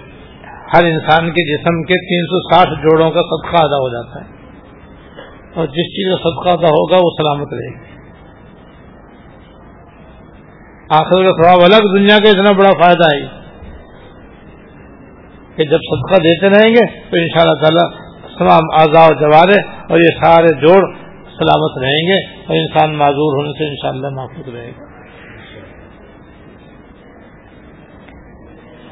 ہر 0.75 0.85
انسان 0.85 1.31
کے 1.31 1.57
جسم 1.57 1.83
کے 1.83 1.95
تین 1.95 2.25
سو 2.25 2.55
ساٹھ 2.55 2.81
جوڑوں 2.81 3.11
کا 3.11 3.21
صدقہ 3.21 3.65
ادا 3.65 3.77
ہو 3.77 3.89
جاتا 3.89 4.21
ہے۔ 4.21 4.39
اور 5.55 5.67
جس 5.67 5.75
چیز 5.75 6.13
کا 6.13 6.17
صدقہ 6.17 6.49
ادا 6.49 6.69
ہوگا 6.69 6.97
وہ 6.97 7.11
سلامت 7.23 7.53
رہے 7.53 7.81
گی۔ 7.81 7.99
آخر 10.91 11.25
کا 11.25 11.31
تھوڑا 11.31 11.53
الگ، 11.53 11.99
دنیا 11.99 12.19
کا 12.19 12.31
اتنا 12.31 12.53
بڑا 12.53 12.71
فائدہ 12.83 13.15
ہے۔ 13.15 13.39
کہ 15.57 15.65
جب 15.65 15.79
صدقہ 15.79 16.15
دیتے 16.15 16.49
رہیں 16.49 16.69
گے 16.69 17.01
تو 17.11 17.17
ان 17.17 17.29
شاء 17.29 17.41
اللہ 17.41 17.67
تعالیٰ 17.67 18.09
تمام 18.39 18.81
آزا 18.81 19.07
و 19.07 19.15
جوارے 19.21 19.61
اور 19.63 19.99
یہ 19.99 20.25
سارے 20.25 20.49
جوڑ 20.49 20.95
سلامت 21.25 21.79
رہیں 21.79 22.09
گے 22.09 22.27
اور 22.27 22.57
انسان 22.57 22.99
معذور 22.99 23.37
ہونے 23.37 23.53
سے 23.53 23.69
انشاءاللہ 23.69 24.09
محفوظ 24.09 24.55
رہے 24.55 24.69
گا۔ 24.69 24.88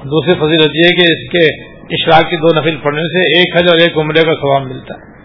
دوسری 0.07 0.35
فضیلت 0.35 0.71
یہ 0.75 0.89
کہ 1.01 1.13
اس 1.13 1.29
کے 1.33 1.63
اشراق 1.91 2.31
کی 2.31 2.37
دو 2.37 2.61
نفل 2.61 2.77
پڑھنے 2.77 3.03
سے 3.03 3.39
ایک 3.39 3.57
حج 3.57 3.65
اور 3.73 3.79
ایک 3.79 3.99
عمرے 3.99 4.23
کا 4.23 4.35
ثواب 4.35 4.63
ملتا 4.63 4.95
ہے۔ 4.95 5.17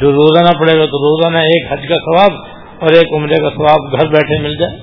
جو 0.00 0.12
روزانہ 0.12 0.58
پڑے 0.58 0.78
گا 0.78 0.84
تو 0.84 0.98
روزانہ 0.98 1.38
ایک 1.38 1.72
حج 1.72 1.88
کا 1.88 1.94
ثواب 1.94 2.32
اور 2.80 2.94
ایک 2.94 3.12
عمرے 3.16 3.42
کا 3.42 3.50
ثواب 3.50 3.92
گھر 3.92 4.08
بیٹھے 4.08 4.42
مل 4.42 4.56
جائے۔ 4.56 4.78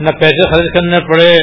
نہ 0.00 0.18
پیسے 0.20 0.48
خرچ 0.48 0.74
کرنے 0.74 0.96
پڑے، 0.96 1.36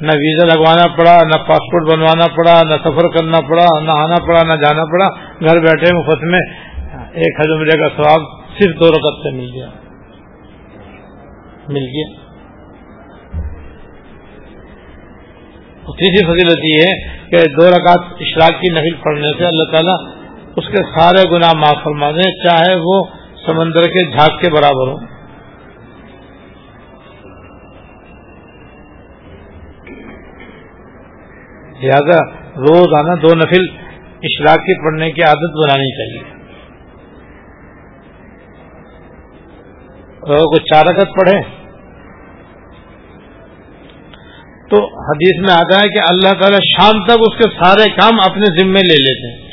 نہ 0.00 0.10
ویزا 0.10 0.46
لگوانا 0.46 0.96
پڑا، 0.96 1.18
نہ 1.24 1.38
پاسپورٹ 1.48 1.92
بنوانا 1.92 2.26
پڑا، 2.36 2.62
نہ 2.62 2.74
سفر 2.84 3.08
کرنا 3.08 3.40
پڑا، 3.40 3.80
نہ 3.80 3.90
آنا 3.90 4.26
پڑا، 4.26 4.42
نہ 4.42 4.52
جانا 4.52 4.84
پڑا، 4.84 5.06
گھر 5.40 5.60
بیٹھے 5.60 5.94
مفت 5.94 6.22
میں 6.22 6.40
ایک 7.12 7.40
حج 7.40 7.46
عمرے 7.56 7.78
کا 7.78 7.88
ثواب 7.88 8.20
صرف 8.58 8.74
دو 8.74 8.88
رقط 8.88 9.22
سے 9.22 9.30
مل 9.30 9.50
گیا۔ 9.54 9.66
مل 11.68 11.82
گیا۔ 11.82 12.23
تیسری 15.92 16.26
فضیلت 16.26 16.64
یہ 16.64 16.82
ہے 16.82 17.18
کہ 17.28 17.48
دو 17.48 17.68
رکعت 17.70 17.98
اشراق 18.20 18.60
کی 18.60 18.68
نفل 18.68 18.94
پڑھنے 18.94 19.32
سے 19.38 19.44
اللہ 19.46 19.70
تعالیٰ 19.72 19.96
اس 20.56 20.68
کے 20.68 20.82
سارے 20.82 21.30
گناہ 21.30 21.52
معاف 21.52 21.84
فرما 21.84 22.10
دیں 22.10 22.30
چاہے 22.44 22.74
وہ 22.74 23.04
سمندر 23.46 23.82
کے 23.82 24.10
جھاگ 24.10 24.28
کے 24.28 24.50
برابر 24.50 24.88
ہوں 24.88 25.06
لہذا 31.82 32.20
روز 32.56 32.94
آنا 32.98 33.14
دو 33.14 33.34
نفل 33.34 33.66
اشراق 34.22 34.58
کی 34.58 34.84
پڑھنے 34.84 35.10
کی 35.10 35.22
عادت 35.22 35.58
بنانی 35.64 35.90
چاہیے۔ 35.90 36.34
کوئی 40.24 40.64
چارکت 40.64 41.08
پڑھے 41.20 41.63
تو 44.70 44.78
حدیث 45.10 45.40
میں 45.46 45.54
آتا 45.54 45.78
ہے 45.78 45.88
کہ 45.88 46.00
اللہ 46.08 46.40
تعالی 46.40 46.58
شام 46.68 47.04
تک 47.04 47.16
اس 47.20 47.36
کے 47.36 47.48
سارے 47.64 47.88
کام 47.90 48.20
اپنے 48.20 48.46
ذمے 48.60 48.80
لے 48.80 48.96
لیتے 49.02 49.32
ہیں 49.32 49.44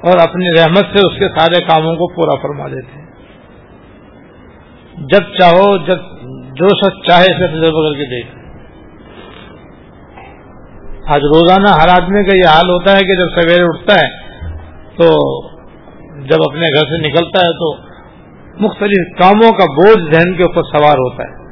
اور 0.00 0.18
اپنی 0.18 0.50
رحمت 0.60 0.84
سے 0.92 1.06
اس 1.06 1.18
کے 1.18 1.28
سارے 1.28 1.62
کاموں 1.62 1.94
کو 1.94 2.08
پورا 2.14 2.40
فرما 2.42 2.68
دیتے 2.68 2.98
ہیں۔ 2.98 3.06
جب 4.96 5.22
چاہو، 5.38 5.76
جب 5.86 5.98
جو 6.52 6.68
شخص 6.68 7.06
چاہے 7.08 7.24
اسے 7.24 7.46
تجربہ 7.46 7.88
کر 7.88 7.98
کے 7.98 8.04
دیکھ 8.04 8.36
آج 11.08 11.20
روزانہ 11.24 11.68
ہر 11.68 11.88
آدمی 11.88 12.24
کا 12.24 12.36
یہ 12.36 12.46
حال 12.46 12.70
ہوتا 12.70 12.96
ہے 12.96 13.00
کہ 13.00 13.16
جب 13.16 13.40
سویرے 13.40 13.62
اٹھتا 13.62 13.94
ہے 13.94 14.08
تو 14.96 15.08
جب 16.24 16.42
اپنے 16.50 16.66
گھر 16.66 16.84
سے 16.84 17.08
نکلتا 17.08 17.42
ہے 17.42 17.52
تو 17.52 17.74
مختلف 18.60 19.18
کاموں 19.18 19.52
کا 19.52 19.64
بوجھ 19.72 20.14
ذہن 20.14 20.36
کے 20.36 20.42
اوپر 20.42 20.62
سوار 20.62 20.98
ہوتا 20.98 21.24
ہے۔ 21.24 21.45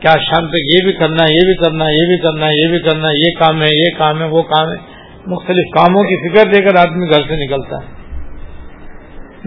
کیا 0.00 0.10
شام 0.10 0.48
تک 0.48 0.70
یہ 0.74 0.84
بھی 0.84 0.92
کرنا 0.92 1.24
ہے، 1.24 1.34
یہ 1.34 1.46
بھی 1.46 1.64
کرنا 1.64 1.84
ہے، 1.84 1.92
یہ 1.92 2.06
بھی 2.06 2.18
کرنا 2.18 2.46
ہے، 2.46 2.64
یہ 2.64 2.68
بھی 2.68 2.78
کرنا 2.78 3.08
ہے، 3.08 3.28
یہ 3.28 3.38
کام 3.38 3.62
ہے، 3.62 3.66
یہ 3.72 3.98
کام 3.98 4.20
ہے، 4.20 4.24
وہ 4.24 4.42
کام 4.42 4.68
ہے۔ 4.68 4.76
مختلف 5.26 5.74
کاموں 5.76 6.02
کی 6.02 6.28
فکر 6.28 6.50
دے 6.52 6.62
کر 6.62 6.76
آدمی 6.76 7.06
گھر 7.06 7.22
سے 7.22 7.46
نکلتا 7.46 7.76
ہے۔ 7.76 8.00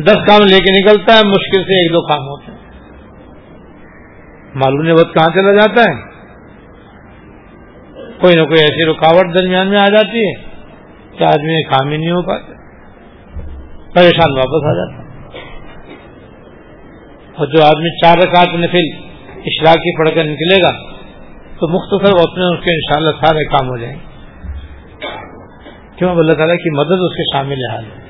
دس 0.03 0.27
کام 0.27 0.41
لے 0.41 0.59
کے 0.59 0.81
نکلتا 0.81 1.13
ہے، 1.13 1.19
مشکل 1.25 1.63
سے 1.63 1.81
ایک 1.81 1.93
دو 1.93 2.01
کام 2.07 2.27
ہوتے 2.27 2.51
ہیں۔ 2.51 2.63
معلوم 4.55 4.99
وقت 4.99 5.13
کہاں 5.13 5.29
چلا 5.33 5.51
جاتا 5.53 5.81
ہے۔ 5.81 6.13
کوئی 8.21 8.35
نہ 8.35 8.43
کوئی 8.43 8.61
ایسی 8.61 8.85
رکاوٹ 8.85 9.39
درمیان 9.39 9.67
میں 9.67 9.79
آ 9.79 9.87
جاتی 9.89 10.19
ہے 10.19 10.33
کہ 11.17 11.23
آدمی 11.23 11.63
کام 11.63 11.91
ہی 11.91 11.97
نہیں 11.97 12.11
ہو 12.11 12.21
پاتے 12.21 12.53
پریشان 13.93 14.37
واپس 14.37 14.65
آ 14.65 14.73
جاتا 14.73 15.03
اور 17.37 17.47
جو 17.47 17.63
آدمی 17.63 17.89
چار 17.89 18.17
رکعت 18.17 18.55
نفل 18.55 19.12
اشراقی 19.45 19.97
پڑھ 19.97 20.09
کر 20.09 20.23
نکلے 20.23 20.57
گا 20.63 20.71
تو 21.59 21.67
مختصر 21.69 22.13
وقت 22.13 22.37
میں 22.37 22.45
اس 22.45 22.63
کے 22.63 22.75
انشاءاللہ 22.75 23.25
سارے 23.25 23.45
کام 23.45 23.69
ہو 23.69 23.77
جائیں 23.77 23.95
گے۔ 23.95 24.13
کیوں؟ 25.97 26.15
اللہ 26.15 26.33
تعالیٰ 26.33 26.55
کی 26.55 26.77
مدد 26.77 27.01
اس 27.01 27.15
کے 27.15 27.23
شامل 27.33 27.71
حال۔ 27.71 27.83
ہے 27.83 28.03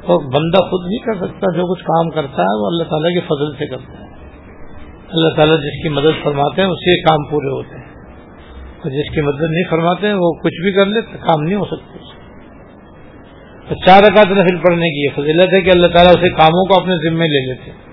تو 0.00 0.18
بندہ 0.18 0.64
خود 0.64 0.86
نہیں 0.86 0.98
کر 0.98 1.14
سکتا، 1.14 1.56
جو 1.56 1.74
کچھ 1.74 1.84
کام 1.84 2.10
کرتا 2.10 2.42
ہے 2.42 2.60
وہ 2.60 2.66
اللہ 2.66 2.82
تعالیٰ 2.82 3.14
کے 3.14 3.20
فضل 3.20 3.56
سے 3.58 3.66
کرتا 3.66 4.00
ہے۔ 4.00 4.06
اللہ 5.12 5.34
تعالیٰ 5.36 5.56
جس 5.56 5.82
کی 5.82 5.88
مدد 5.88 6.24
فرماتے 6.24 6.62
ہیں 6.62 6.68
اس 6.68 6.78
کے 6.78 7.02
کام 7.02 7.30
پورے 7.30 7.50
ہوتے 7.50 7.78
ہیں۔ 7.78 7.90
اور 8.78 8.90
جس 8.90 9.14
کی 9.14 9.20
مدد 9.20 9.40
نہیں 9.40 9.70
فرماتے 9.70 10.06
ہیں، 10.06 10.14
وہ 10.14 10.32
کچھ 10.32 10.62
بھی 10.62 10.72
کر 10.72 10.86
لے 10.86 11.00
تو 11.00 11.18
کام 11.18 11.42
نہیں 11.42 11.56
ہو 11.56 11.64
سکتا 11.64 11.98
تو 13.68 13.74
چار 13.86 14.02
رکعت 14.02 14.26
نفل 14.26 14.56
پڑھنے 14.56 14.88
کی 14.88 15.04
یہ 15.04 15.08
فضیلت 15.14 15.54
ہے 15.54 15.60
کہ 15.60 15.70
اللہ 15.74 15.86
تعالیٰ 15.86 16.12
اسے 16.12 16.28
کاموں 16.28 16.64
کو 16.64 16.80
اپنے 16.80 17.10
ذمے 17.10 17.24
لے 17.24 17.46
لیتے 17.46 17.70
ہیں۔ 17.70 17.89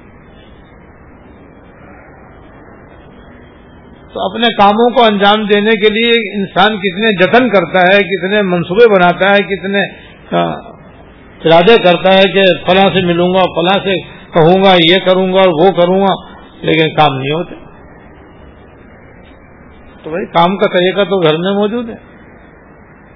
تو 4.14 4.26
اپنے 4.26 4.48
کاموں 4.60 4.90
کو 4.90 5.04
انجام 5.04 5.46
دینے 5.46 5.72
کے 5.72 5.94
لیے 5.94 6.40
انسان 6.40 6.78
کتنے 6.78 7.24
جتن 7.24 7.50
کرتا 7.50 7.80
ہے، 7.80 8.00
کتنے 8.00 8.42
منصوبے 8.42 8.94
بناتا 8.94 9.30
ہے، 9.30 9.56
کتنے 9.56 9.82
ارادے 11.46 11.84
کرتا 11.84 12.18
ہے 12.18 12.24
کہ 12.34 12.42
فلاں 12.68 12.88
سے 12.94 13.06
ملوں 13.06 13.28
گا، 13.28 13.40
فلاں 13.40 13.84
سے 13.84 14.02
کہوں 14.04 14.64
گا، 14.64 14.74
یہ 14.90 14.96
کروں 15.06 15.34
گا 15.34 15.40
اور 15.40 15.66
وہ 15.66 15.72
کروں 15.82 16.02
گا، 16.02 16.32
لیکن 16.62 16.96
کام 16.96 17.18
نہیں 17.18 17.32
ہوتے۔ 17.32 17.56
تو 20.04 20.10
بھائی، 20.10 20.26
کام 20.26 20.58
کا 20.58 20.68
طریقہ 20.68 21.04
تو 21.04 21.20
گھر 21.24 21.38
میں 21.38 21.54
موجود 21.54 21.90
ہے۔ 21.90 21.96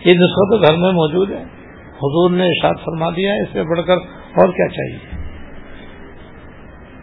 یہ 0.06 0.14
نسخہ 0.14 0.52
تو 0.52 0.58
گھر 0.58 0.74
میں 0.74 0.92
موجود 0.92 1.32
ہے۔ 1.32 1.44
حضور 1.88 2.32
نے 2.32 2.44
ارشاد 2.44 2.74
فرما 2.86 3.10
دیا 3.10 3.34
ہے 3.34 3.42
اس 3.42 3.48
سے 3.54 3.64
بڑھ 3.64 3.82
کر 3.88 3.98
اور 4.36 4.48
کیا 4.48 4.68
چاہیے؟ 4.68 4.98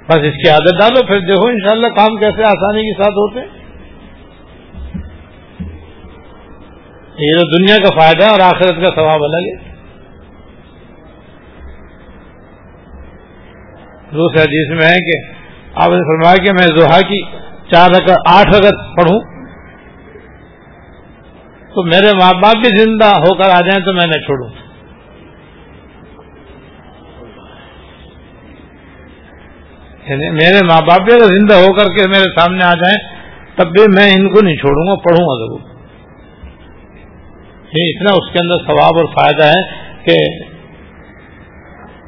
بس 0.09 0.17
اس 0.17 0.35
کی 0.35 0.51
عادت 0.51 0.81
ڈالو، 0.81 1.07
پھر 1.07 1.21
دیکھو 1.21 1.49
انشاءاللہ 1.49 1.87
کام 1.87 2.17
کیسے 2.17 2.43
آسانی 2.43 2.83
کے 2.83 3.03
ساتھ 3.03 3.15
ہوتے 3.15 3.41
ہیں۔ 3.41 3.58
یہ 7.19 7.37
تو 7.37 7.59
دنیا 7.59 7.77
کا 7.77 8.01
فائدہ 8.01 8.25
ہے 8.25 8.31
اور 8.31 8.41
آخرت 8.41 8.83
کا 8.83 8.91
ثواب 8.95 9.23
الگ 9.23 9.49
ہے۔ 9.49 9.57
دوسرے 14.15 14.43
حدیث 14.43 14.83
میں 14.83 14.91
ہے 14.91 14.99
کہ 14.99 15.33
آپ 15.75 15.89
نے 15.89 15.97
فرمایا 15.97 16.37
کہ 16.37 16.53
میں 16.53 16.79
زحا 16.79 17.01
کی 17.01 17.23
چار 17.71 17.91
اگر 17.91 18.15
آٹھ 18.27 18.49
اگر 18.49 18.95
پڑھوں۔ 18.97 19.21
تو 21.75 21.83
میرے 21.83 22.17
ماں 22.17 22.33
باپ 22.33 22.57
بھی 22.57 22.79
زندہ 22.79 23.05
ہو 23.05 23.35
کر 23.35 23.51
آ 23.51 23.61
جائیں 23.61 23.85
تو 23.85 23.93
میں 23.93 24.07
نہ 24.07 24.13
چھوڑوں۔ 24.13 24.51
یعنی 30.09 30.31
میرے 30.31 30.67
ماں 30.67 30.81
باپ 30.81 31.01
بھی 31.01 31.13
اگر 31.13 31.25
زندہ 31.25 31.55
ہو 31.55 31.73
کر 31.73 31.85
کے 31.85 32.09
میرے 32.09 32.41
سامنے 32.41 32.65
آ 32.65 32.75
جائیں، 32.75 33.29
تب 33.57 33.67
بھی 33.71 33.83
میں 33.95 34.11
ان 34.11 34.35
کو 34.35 34.41
نہیں 34.41 34.57
چھوڑوں 34.57 34.87
گا 34.87 34.95
پڑھوں 34.95 35.25
گا 35.25 35.47
ضرور 35.47 35.78
یہ 37.73 37.89
اتنا 37.89 38.11
اس 38.11 38.33
کے 38.33 38.39
اندر 38.43 38.65
ثواب 38.67 38.99
اور 38.99 39.07
فائدہ 39.15 39.47
ہے 39.47 39.61
کہ 40.05 40.15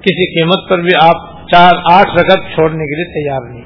کسی 0.01 0.27
قیمت 0.35 0.68
پر 0.68 0.79
بھی 0.79 0.94
آپ 1.03 1.29
چار 1.49 1.73
آٹھ 1.92 2.14
رکعت 2.20 2.55
چھوڑنے 2.55 2.87
کے 2.87 2.96
لیے 2.96 3.09
تیار 3.14 3.51
نہیں 3.51 3.64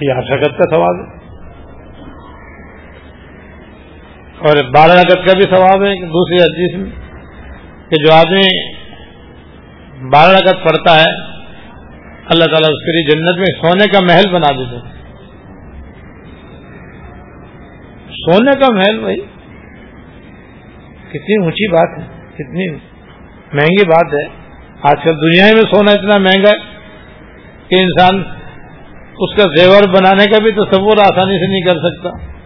یہ 0.00 0.12
آٹھ 0.12 0.32
رکعت 0.32 0.58
کا 0.58 0.76
ثواب 0.76 1.00
ہے۔ 1.00 1.16
اور 4.38 4.62
بارہ 4.74 4.92
رکعت 4.92 5.26
کا 5.26 5.38
بھی 5.38 5.54
ثواب 5.54 5.84
ہے 5.84 5.94
دوسری 6.06 6.36
حدیث 6.36 6.74
میں 6.78 6.90
کہ 7.90 8.04
جو 8.04 8.12
آدمی 8.14 8.48
بارہ 10.10 10.30
رکعت 10.30 10.64
پڑھتا 10.64 10.94
ہے، 11.00 11.08
اللہ 12.30 12.44
تعالیٰ 12.44 12.70
اس 12.70 12.84
کے 12.84 12.92
لیے 12.92 13.04
جنت 13.10 13.38
میں 13.38 13.54
سونے 13.60 13.86
کا 13.92 14.00
محل 14.00 14.30
بنا 14.32 14.50
دیتے 14.58 14.86
سونے 18.20 18.60
کا 18.60 18.74
محل 18.74 19.00
بھائی 19.00 19.20
کتنی 21.08 21.44
اونچی 21.44 21.72
بات 21.72 21.98
ہے، 21.98 22.04
کتنی 22.34 22.70
مہنگی 23.52 23.86
بات 23.86 24.14
ہے۔ 24.14 24.48
آج 24.82 24.96
کل 25.04 25.16
دنیا 25.16 25.46
میں 25.54 25.62
سونا 25.62 25.92
اتنا 25.92 26.18
مہنگا 26.18 26.50
ہے 26.50 26.78
کہ 27.68 27.74
انسان 27.74 28.22
اس 29.18 29.36
کا 29.36 29.44
زیور 29.56 29.88
بنانے 29.88 30.30
کا 30.30 30.38
بھی 30.42 30.50
تصور 30.50 30.96
آسانی 30.98 31.38
سے 31.38 31.46
نہیں 31.46 31.60
کر 31.60 31.74
سکتا۔ 31.74 32.38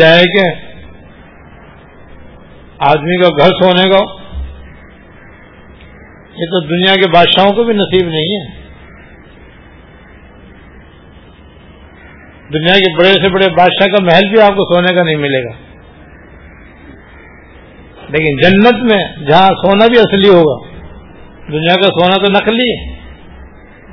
جائے 0.00 0.24
کہ 0.24 0.48
آدمی 2.78 3.22
کا 3.22 3.28
گھر 3.28 3.50
سونے 3.62 3.90
کا 3.90 3.98
یہ 6.30 6.44
تو 6.44 6.60
دنیا 6.60 6.94
کے 6.94 7.10
بادشاہوں 7.10 7.52
کو 7.52 7.64
بھی 7.64 7.74
نصیب 7.74 8.08
نہیں 8.08 8.36
ہے۔ 8.36 8.65
دنیا 12.54 12.74
کے 12.74 12.98
بڑے 12.98 13.12
سے 13.12 13.28
بڑے 13.28 13.46
بادشاہ 13.56 13.86
کا 13.86 14.04
محل 14.04 14.28
بھی 14.30 14.40
آپ 14.40 14.50
کو 14.50 14.74
سونے 14.74 14.94
کا 14.94 15.02
نہیں 15.02 15.16
ملے 15.16 15.44
گا۔ 15.44 15.50
لیکن 18.08 18.36
جنت 18.42 18.92
میں 18.92 19.24
جہاں 19.28 19.48
سونا 19.48 19.86
بھی 19.86 19.98
اصلی 19.98 20.28
ہوگا، 20.28 20.68
دنیا 21.48 21.74
کا 21.74 21.82
سونا 21.82 22.26
تو 22.26 22.32
نقلی 22.32 22.70
ہے۔ 22.70 22.96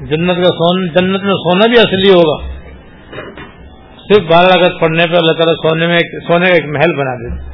جنت 0.01 0.37
کا 0.37 0.43
سون، 0.43 0.87
جنت 0.87 1.23
میں 1.23 1.33
سونا 1.33 1.67
بھی 1.67 1.79
اصلی 1.79 2.09
ہوگا۔ 2.09 2.47
صرف 3.95 4.31
بارہ 4.31 4.59
اگست 4.59 4.81
پڑھنے 4.81 5.07
پہ 5.07 5.15
اللہ 5.15 5.31
تعالیٰ 5.31 5.69
سونے 5.69 5.87
میں 5.87 5.99
سونے 5.99 6.45
کا 6.45 6.53
ایک 6.53 6.65
محل 6.65 6.95
بنا 6.95 7.15
دے 7.15 7.53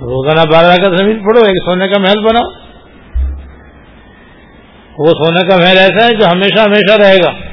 روزانہ 0.00 0.52
بارہ 0.52 0.66
اگست 0.66 0.98
زمین 0.98 1.18
پڑھو، 1.18 1.40
ایک 1.40 1.64
سونے 1.64 1.88
کا 1.88 1.98
محل 1.98 2.24
بناؤ۔ 2.24 2.62
وہ 4.98 5.06
سونے 5.06 5.48
کا 5.48 5.56
محل 5.56 5.78
ایسا 5.78 6.06
ہے 6.06 6.10
جو 6.10 6.26
ہمیشہ 6.26 6.60
ہمیشہ 6.60 7.00
رہے 7.00 7.16
گا۔ 7.16 7.51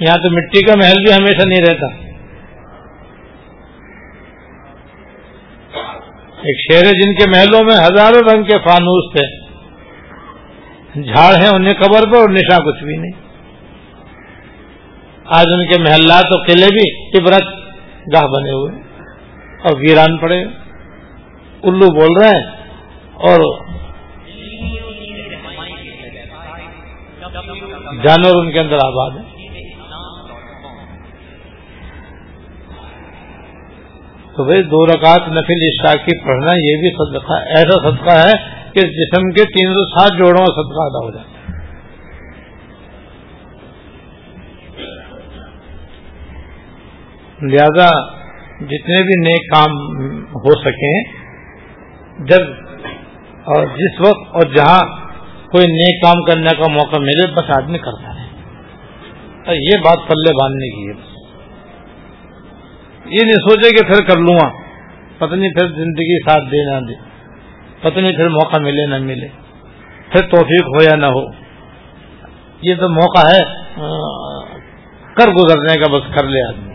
یہاں 0.00 0.16
تو 0.16 0.30
مٹی 0.30 0.62
کا 0.62 0.74
محل 0.76 1.02
بھی 1.02 1.12
ہمیشہ 1.12 1.46
نہیں 1.46 1.62
رہتا۔ 1.68 1.86
ایک 6.42 6.58
شہر 6.58 6.86
ہے 6.86 6.90
جن 6.90 7.14
کے 7.14 7.30
محلوں 7.30 7.64
میں 7.64 7.76
ہزاروں 7.76 8.20
رنگ 8.32 8.44
کے 8.44 8.58
فانوس 8.58 9.12
تھے۔ 9.12 9.40
جھاڑ 11.02 11.34
ہیں 11.34 11.48
انہیں 11.48 11.74
قبر 11.74 12.12
پہ 12.12 12.16
اور 12.16 12.28
نشاں 12.28 12.58
کچھ 12.58 12.84
بھی 12.84 12.96
نہیں۔ 12.96 13.10
آج 15.24 15.46
ان 15.52 15.66
کے 15.66 15.82
محلات 15.82 16.24
اور 16.24 16.46
قلعے 16.46 16.68
بھی 16.68 16.86
عبرت 17.18 17.44
گاہ 18.14 18.26
بنے 18.26 18.50
ہوئے 18.50 18.72
اور 19.62 19.80
ویران 19.80 20.18
پڑے 20.18 20.44
الو 21.62 21.92
بول 21.94 22.22
رہے 22.22 22.28
ہیں 22.28 22.46
اور 23.14 23.40
جانور 28.02 28.44
ان 28.44 28.52
کے 28.52 28.60
اندر 28.60 28.76
آباد 28.76 29.10
ہیں۔ 29.10 29.29
تو 34.40 34.44
بھائی 34.44 34.62
دو 34.64 34.78
رکعت 34.86 35.26
نفل 35.28 35.62
کی 36.04 36.14
پڑھنا 36.26 36.52
یہ 36.58 36.76
بھی 36.82 36.90
صدقہ، 36.98 37.38
ایسا 37.56 37.76
صدقہ 37.80 38.12
ہے 38.18 38.36
کہ 38.74 38.84
جسم 38.92 39.26
کے 39.38 39.44
تین 39.56 39.74
سو 39.74 39.82
سات 39.88 40.16
جوڑوں 40.18 40.44
کا 40.44 40.54
صدقہ 40.58 40.84
ادا 40.84 41.02
ہو 41.06 41.10
جاتا 41.10 41.32
ہے 41.32 41.40
لہذا 47.48 47.90
جتنے 48.72 49.02
بھی 49.02 49.18
نیک 49.20 49.52
کام 49.52 49.76
ہو 50.38 50.56
سکیں، 50.62 50.96
جب 52.32 52.48
اور 53.52 53.70
جس 53.76 54.00
وقت 54.00 54.34
اور 54.34 54.50
جہاں 54.56 54.80
کوئی 55.52 55.70
نیک 55.76 56.02
کام 56.02 56.24
کرنے 56.24 56.58
کا 56.58 56.72
موقع 56.72 57.04
ملے، 57.04 57.30
بس 57.36 57.54
آدمی 57.58 57.84
کرتا 57.86 58.16
ہے 58.16 59.62
یہ 59.62 59.84
بات 59.84 60.08
پلے 60.08 60.36
باندھنے 60.42 60.74
کی 60.74 60.88
ہے۔ 60.88 61.09
یہ 63.04 63.22
نہیں 63.22 63.34
سوچے 63.34 63.76
کہ 63.76 63.92
پھر 63.92 64.04
کر 64.04 64.20
لوں 64.20 64.34
گا 64.34 64.70
پتہ 65.18 65.34
نہیں 65.34 65.50
پھر 65.50 65.66
زندگی 65.68 66.18
ساتھ 66.18 66.44
دے 66.44 66.74
نہ 66.74 66.86
دے۔ 66.86 66.94
پتہ 67.80 67.98
نہیں 68.00 68.12
پھر 68.12 68.28
موقع 68.28 68.58
ملے 68.60 68.86
نہ 68.86 68.98
ملے۔ 68.98 69.28
پھر 70.12 70.20
توفیق 70.20 70.66
ہو 70.66 70.82
یا 70.82 70.96
نہ 70.96 71.06
ہو۔ 71.06 71.32
یہ 72.62 72.74
تو 72.74 72.88
موقع 72.88 73.26
ہے۔ 73.26 73.60
کر 75.14 75.30
گزرنے 75.30 75.80
کا 75.80 75.92
بس 75.92 76.14
کر 76.14 76.24
لے 76.24 76.48
آدمی۔ 76.48 76.74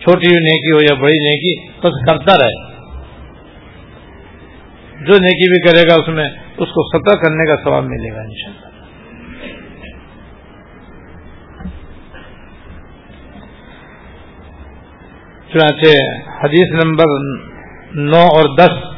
چھوٹی 0.00 0.28
نیکی 0.28 0.70
ہو 0.70 0.82
یا 0.82 1.02
بڑی 1.02 1.18
نیکی، 1.18 1.68
بس 1.68 2.10
کرتا 2.10 2.34
رہے۔ 2.34 2.74
جو 5.04 5.12
نیکی 5.12 5.50
بھی 5.50 5.62
کرے 5.62 5.88
گا 5.88 5.94
اس 5.94 6.08
میں، 6.08 6.28
اس 6.56 6.68
کو 6.68 6.98
سطح 6.98 7.16
کرنے 7.22 7.46
کا 7.46 7.64
ثواب 7.64 7.84
ملے 7.84 8.12
گا 8.12 8.20
انشاءاللہ۔ 8.20 8.73
چنانچہ 15.54 15.96
حدیث 16.44 16.84
نمبر 16.84 17.04
نو 17.94 18.20
اور 18.20 18.56
دس۔ 18.56 18.94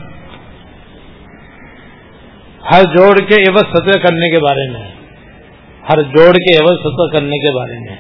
ہر 2.72 2.82
جوڑ 2.82 3.18
کے 3.18 3.50
عوض 3.50 3.60
سطح 3.60 3.98
کرنے 3.98 4.30
کے 4.30 4.38
بارے 4.38 4.72
میں۔ 4.72 4.90
ہر 5.88 6.02
جوڑ 6.02 6.32
کے 6.32 6.56
عوض 6.62 6.78
سطح 6.78 7.16
کرنے 7.16 7.38
کے 7.38 7.56
بارے 7.56 7.78
میں۔ 7.78 7.96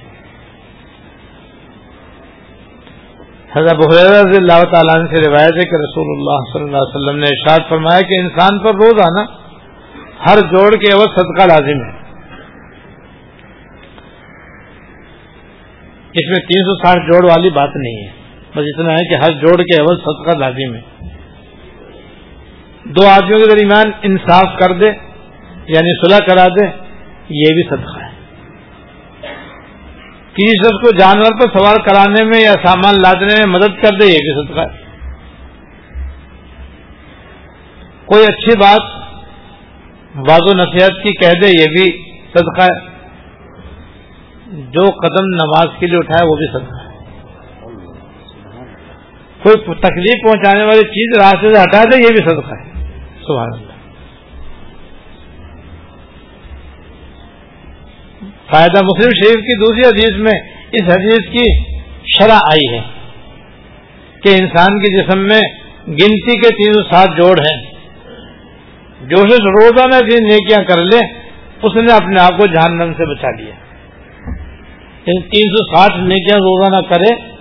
حضرت 3.56 3.76
رضی 4.16 4.36
اللہ 4.36 4.64
تعالیٰ 4.72 5.06
سے 5.06 5.28
روایت 5.28 5.52
ہے 5.52 5.64
کہ 5.64 5.74
رسول 5.74 6.18
اللہ 6.18 6.52
صلی 6.52 6.62
اللہ 6.62 6.76
علیہ 6.76 6.96
وسلم 6.96 7.18
نے 7.18 7.26
ارشاد 7.26 7.68
فرمایا 7.68 8.00
کہ 8.00 8.20
انسان 8.20 8.58
پر 8.58 8.74
روز 8.74 8.94
آنا 9.00 9.46
ہر 10.28 10.38
جوڑ 10.38 10.76
کے 10.76 10.92
عوض 10.92 11.06
صدقہ 11.06 11.46
لازم 11.46 11.84
ہے۔ 11.84 12.06
اس 16.18 16.28
میں 16.28 16.40
تین 16.40 16.64
سو 16.64 16.74
ساٹھ 16.74 16.98
جوڑ 16.98 17.24
والی 17.24 17.50
بات 17.50 17.70
نہیں 17.76 18.06
ہے۔ 18.06 18.25
بس 18.56 18.64
اتنا 18.66 18.92
ہے 18.92 19.08
کہ 19.08 19.14
ہر 19.14 19.30
جوڑ 19.30 19.62
کے 19.62 19.82
اول 19.82 19.96
صدقہ 19.96 20.38
لازم 20.38 20.74
ہے۔ 20.74 20.80
دو 22.84 23.06
آدمیوں 23.06 23.38
کے 23.38 23.44
درمیان 23.44 23.90
انصاف 24.02 24.58
کر 24.58 24.72
دے 24.72 24.86
یعنی 25.66 26.00
صلح 26.00 26.26
کرا 26.26 26.46
دے، 26.48 26.66
یہ 27.28 27.54
بھی 27.54 27.62
صدقہ 27.68 27.98
ہے۔ 27.98 28.10
کسی 30.34 30.52
شخص 30.52 30.70
کو 30.70 30.98
جانور 30.98 31.40
پر 31.40 31.58
سوار 31.58 31.76
کرانے 31.76 32.24
میں 32.24 32.40
یا 32.40 32.52
سامان 32.52 32.94
لادنے 33.02 33.34
میں 33.38 33.52
مدد 33.52 33.82
کر 33.82 33.98
دے، 34.00 34.06
یہ 34.06 34.18
بھی 34.18 34.46
صدقہ 34.46 34.60
ہے۔ 34.60 34.86
کوئی 38.06 38.24
اچھی 38.24 38.58
بات 38.58 38.80
واض 40.14 40.40
و 40.40 40.56
نصیحت 40.56 41.04
کی 41.04 41.12
کہہ 41.12 41.40
دے، 41.40 41.46
یہ 41.46 41.64
بھی 41.64 42.12
صدقہ 42.34 42.62
ہے۔ 42.62 42.96
جو 44.46 44.84
قدم 44.84 45.24
نماز 45.24 45.66
کے 45.78 45.86
لیے 45.86 45.96
اٹھائے، 45.96 46.28
وہ 46.28 46.36
بھی 46.36 46.52
صدقہ 46.52 46.80
ہے۔ 46.80 46.85
کوئی 49.54 49.80
تکلیف 49.80 50.24
پہنچانے 50.24 50.64
والی 50.64 50.80
چیز 50.80 51.18
راستے 51.18 51.54
سے 51.54 51.60
ہٹا 51.60 51.84
دے، 51.84 52.02
یہ 52.02 52.08
بھی 52.08 52.16
صدقہ 52.16 52.54
ہے۔ 52.54 52.84
سبحان 53.26 53.48
اللہ۔ 53.52 53.72
فائدہ 58.52 58.82
مسلم 58.84 59.10
شریف 59.10 59.34
کی 59.34 59.58
دوسری 59.58 59.80
حدیث 59.80 60.20
میں 60.20 60.40
اس 60.72 60.82
حدیث 60.82 61.32
کی 61.32 61.64
شرح 62.06 62.34
آئی 62.34 62.76
ہے 62.76 62.80
کہ 64.22 64.28
انسان 64.28 64.78
کے 64.78 65.02
جسم 65.02 65.18
میں 65.18 65.40
گنتی 65.88 66.40
کے 66.40 66.48
تین 66.48 66.72
سو 66.72 66.82
سات 66.82 67.08
جوڑ 67.16 67.40
ہیں۔ 67.40 67.74
جو 69.00 69.16
شخص 69.16 69.40
روزانہ 69.40 70.10
دن 70.10 70.24
نیکیاں 70.24 70.64
کر 70.64 70.76
لے، 70.76 70.98
اس 71.62 71.76
نے 71.76 71.92
اپنے 71.92 72.20
آپ 72.20 72.38
کو 72.38 72.46
جہنم 72.46 72.92
سے 72.92 73.14
بچا 73.14 73.30
لیا۔ 73.30 73.54
یعنی 75.06 75.20
تین 75.20 75.50
سو 75.50 75.76
ساٹھ 75.76 76.00
نیکیاں 76.00 76.38
روزانہ 76.38 76.94
کرے 76.94 77.35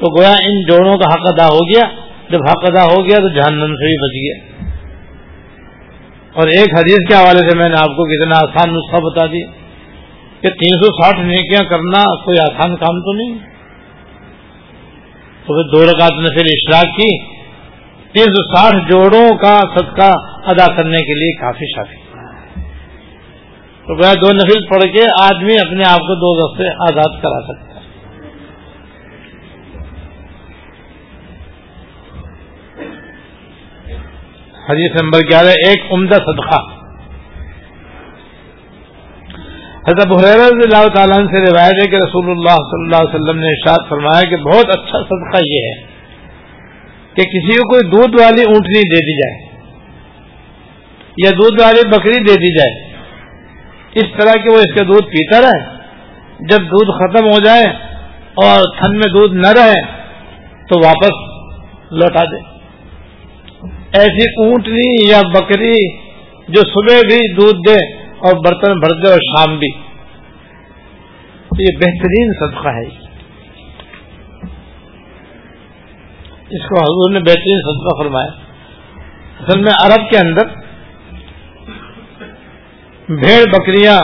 تو 0.00 0.18
گویا 0.18 0.32
ان 0.32 0.60
جوڑوں 0.60 0.98
کا 0.98 1.14
حق 1.14 1.32
ادا 1.32 1.46
ہو 1.46 1.58
گیا۔ 1.58 1.88
جب 2.30 2.38
حق 2.50 2.64
ادا 2.70 2.84
ہو 2.84 3.08
گیا 3.08 3.16
تو 3.16 3.28
جہنم 3.28 3.74
سے 3.74 3.86
بھی 3.86 3.96
بچ 3.98 4.14
گیا۔ 4.14 4.58
اور 6.34 6.48
ایک 6.48 6.78
حدیث 6.78 7.08
کے 7.08 7.14
حوالے 7.14 7.50
سے 7.50 7.58
میں 7.58 7.68
نے 7.68 7.74
آپ 7.78 7.86
کو 7.86 8.04
کتنا 8.04 8.36
آسان 8.36 8.74
نسخہ 8.74 8.96
بتا 8.96 9.26
دیا 9.26 9.46
کہ 10.40 10.48
تین 10.48 10.82
سو 10.82 11.02
ساٹھ 11.02 11.20
نیکیاں 11.20 11.70
کرنا 11.70 12.24
کوئی 12.24 12.38
آسان 12.40 12.76
کام 12.76 13.00
تو 13.00 13.12
نہیں۔ 13.12 13.38
تو 15.46 15.54
پھر 15.54 15.76
دو 15.76 15.92
رکعت 15.92 16.12
نے 16.12 16.28
پھر 16.36 16.44
اشراق 16.44 16.96
کی۔ 16.96 17.18
تین 18.12 18.24
سو 18.24 18.56
ساٹھ 18.56 18.92
جوڑوں 18.92 19.36
کا 19.38 19.60
صدقہ 19.76 20.12
ادا 20.46 20.76
کرنے 20.76 20.98
کے 20.98 21.14
لیے 21.14 21.32
کافی 21.32 21.66
شافی۔ 21.76 22.08
تو 23.86 23.94
گویا 23.94 24.14
دو 24.14 24.32
نفل 24.32 24.66
پڑھ 24.66 24.82
کے 24.82 25.06
آدمی 25.22 25.54
اپنے 25.54 25.82
آپ 25.88 25.98
کو 25.98 26.14
دو 26.14 26.32
دستے 26.40 26.68
آزاد 26.68 27.22
کرا 27.22 27.52
سکتا 27.52 27.67
حدیث 34.68 35.02
نمبر 35.02 35.18
گیارہ، 35.30 35.46
ایک 35.46 35.92
عمدہ 35.92 36.14
صدقہ۔ 36.14 36.78
حضرت 39.88 40.06
رضی 40.24 40.64
اللہ 40.64 40.88
تعالیٰ 40.88 41.16
سے 41.16 41.40
روایت 41.40 41.72
ہے 41.72 41.90
کہ 41.90 41.96
رسول 41.96 42.30
اللہ 42.30 42.56
صلی 42.56 42.84
اللہ 42.84 42.96
علیہ 42.96 43.14
وسلم 43.14 43.38
نے 43.40 43.46
ارشاد 43.48 43.88
فرمایا 43.88 44.30
کہ 44.30 44.36
بہت 44.36 44.66
اچھا 44.68 45.02
صدقہ 45.02 45.38
یہ 45.46 45.60
ہے 45.66 45.86
کہ 47.14 47.22
کسی 47.22 47.56
کو 47.56 47.68
کوئی 47.68 47.90
دودھ 47.90 48.22
والی 48.22 48.42
اونٹنی 48.42 48.80
دے 48.80 49.00
دی 49.00 49.16
جائے 49.16 49.48
یا 51.24 51.30
دودھ 51.30 51.62
والی 51.62 51.88
بکری 51.88 52.24
دے 52.24 52.34
دی 52.34 52.58
جائے۔ 52.58 52.92
اس 53.94 54.20
طرح 54.20 54.32
کہ 54.32 54.52
وہ 54.52 54.58
اس 54.58 54.74
کا 54.74 54.84
دودھ 54.84 55.06
پیتا 55.06 55.40
رہے، 55.40 55.78
جب 56.40 56.62
دودھ 56.62 56.90
ختم 56.90 57.26
ہو 57.26 57.38
جائے 57.44 57.64
اور 58.34 58.78
تھن 58.78 58.96
میں 58.96 59.08
دودھ 59.08 59.34
نہ 59.34 59.46
رہے 59.46 59.80
تو 60.66 60.80
واپس 60.84 61.38
لوٹا 61.92 62.24
دے۔ 62.24 62.57
ایسی 63.92 64.44
اونٹنی 64.44 65.08
یا 65.08 65.20
بکری 65.22 65.96
جو 66.48 66.60
صبح 66.60 67.00
بھی 67.00 67.34
دودھ 67.34 67.68
دے 67.68 67.96
اور 67.96 68.34
برتن 68.34 68.80
بھر 68.80 69.06
دے 69.06 69.12
اور 69.12 69.18
شام 69.18 69.58
بھی۔ 69.58 69.68
یہ 71.58 71.76
بہترین 71.76 72.32
صدقہ 72.32 72.68
ہے۔ 72.68 73.08
اس 76.50 76.68
کو 76.68 76.80
حضور 76.80 77.12
نے 77.12 77.20
بہترین 77.20 77.60
صدقہ 77.60 78.02
فرمایا۔ 78.02 78.30
اصل 79.40 79.60
میں 79.60 79.72
عرب 79.80 80.10
کے 80.10 80.18
اندر 80.18 80.46
بھیڑ 83.08 83.44
بکریاں 83.50 84.00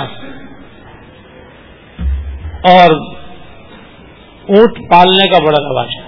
اور 2.72 2.90
اونٹ 4.48 4.90
پالنے 4.90 5.28
کا 5.28 5.38
بڑا 5.38 5.68
رواج۔ 5.68 5.88
ہے 5.98 6.03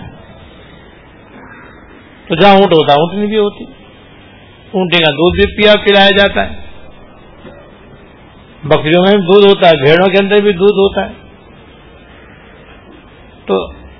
تو 2.28 2.34
جہاں 2.34 2.52
اونٹ 2.52 2.72
ہوتا 2.72 2.92
اونٹنی 2.92 3.26
بھی 3.26 3.36
ہوتی۔ 3.36 3.64
اونٹی 4.72 4.96
کا 4.96 5.10
دودھ 5.10 5.36
بھی 5.36 5.62
پیا، 5.62 5.72
پلایا 5.86 6.10
جاتا 6.10 6.50
ہے۔ 6.50 6.66
بکریوں 8.64 9.02
میں 9.02 9.16
بھی 9.16 9.22
دودھ 9.22 9.46
ہوتا 9.46 9.68
ہے، 9.68 9.84
بھیڑوں 9.84 10.06
کے 10.06 10.16
اندر 10.22 10.42
بھی 10.42 10.52
دودھ 10.52 10.72
ہوتا 10.72 11.08
ہے۔ 11.08 11.12
تو 13.46 13.54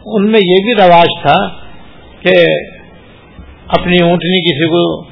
ان 0.04 0.30
میں 0.30 0.40
یہ 0.44 0.64
بھی 0.64 0.74
رواج 0.74 1.22
تھا 1.22 1.48
کہ 2.20 2.44
اپنی 3.68 4.02
اونٹنی 4.02 4.50
کسی 4.50 4.68
کو 4.68 5.04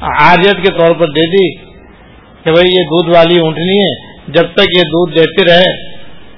آریت 0.00 0.56
کے 0.56 0.78
طور 0.78 0.94
پر 0.94 1.06
دے 1.06 1.30
دی 1.30 1.54
کہ 2.44 2.52
بھائی 2.52 2.68
یہ 2.68 2.82
دودھ 2.82 3.16
والی 3.16 3.40
اونٹنی 3.40 3.78
ہے۔ 3.78 4.14
جب 4.28 4.42
تک 4.42 4.76
یہ 4.76 4.82
دودھ 4.82 5.14
دیتے 5.14 5.44
رہے، 5.44 5.86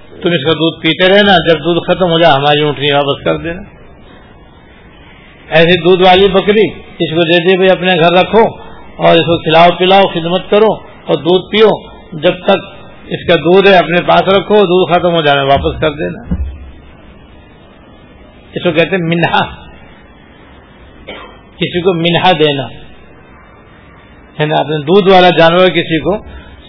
تم 0.08 0.28
اس 0.28 0.44
کا 0.44 0.52
دودھ 0.52 0.82
پیتے 0.82 1.08
رہنا، 1.08 1.32
جب 1.32 1.58
دودھ 1.58 1.90
ختم 1.90 2.10
ہو 2.10 2.20
جائے، 2.20 2.34
ہماری 2.34 2.64
اونٹنی 2.64 2.94
واپس 2.94 3.24
کر 3.24 3.36
دینا۔ 3.36 3.75
ایسی 5.48 5.88
دودھ 5.88 6.02
والی 6.06 6.28
بکری 6.28 6.80
اس 6.80 7.10
کو 7.10 7.22
دے 7.22 7.48
دی 7.48 7.56
بھائی 7.56 7.68
اپنے 7.72 7.92
گھر 7.92 8.12
رکھو 8.12 8.66
اور 8.96 9.14
اس 9.14 9.26
کو 9.26 9.42
کھلاؤ 9.42 9.78
پلاؤ، 9.78 10.00
خدمت 10.00 10.50
کرو 10.50 10.74
اور 10.82 11.14
دودھ 11.14 11.50
پیو۔ 11.50 11.96
جب 12.12 12.46
تک 12.46 12.76
اس 13.06 13.28
کا 13.28 13.34
دودھ 13.34 13.68
ہے، 13.68 13.76
اپنے 13.76 14.02
پاس 14.02 14.22
رکھو، 14.22 14.54
دودھ 14.54 14.92
ختم 14.92 15.10
ہو 15.10 15.22
جانا، 15.26 15.42
واپس 15.42 15.80
کر 15.80 15.90
دینا۔ 15.90 16.34
اس 18.54 18.62
کو 18.64 18.70
کہتے 18.70 18.88
ہیں 18.88 19.02
منہا۔ 19.02 19.44
کسی 21.56 21.80
کو 21.80 21.94
منہا 21.94 22.32
دینا۔ 22.32 22.62
یعنی 22.62 22.84
ہے 24.40 24.46
نا 24.46 24.54
اپنے 24.58 24.78
دودھ 24.78 25.12
والا 25.12 25.28
جانور 25.38 25.66
کسی 25.66 26.00
کو 26.00 26.18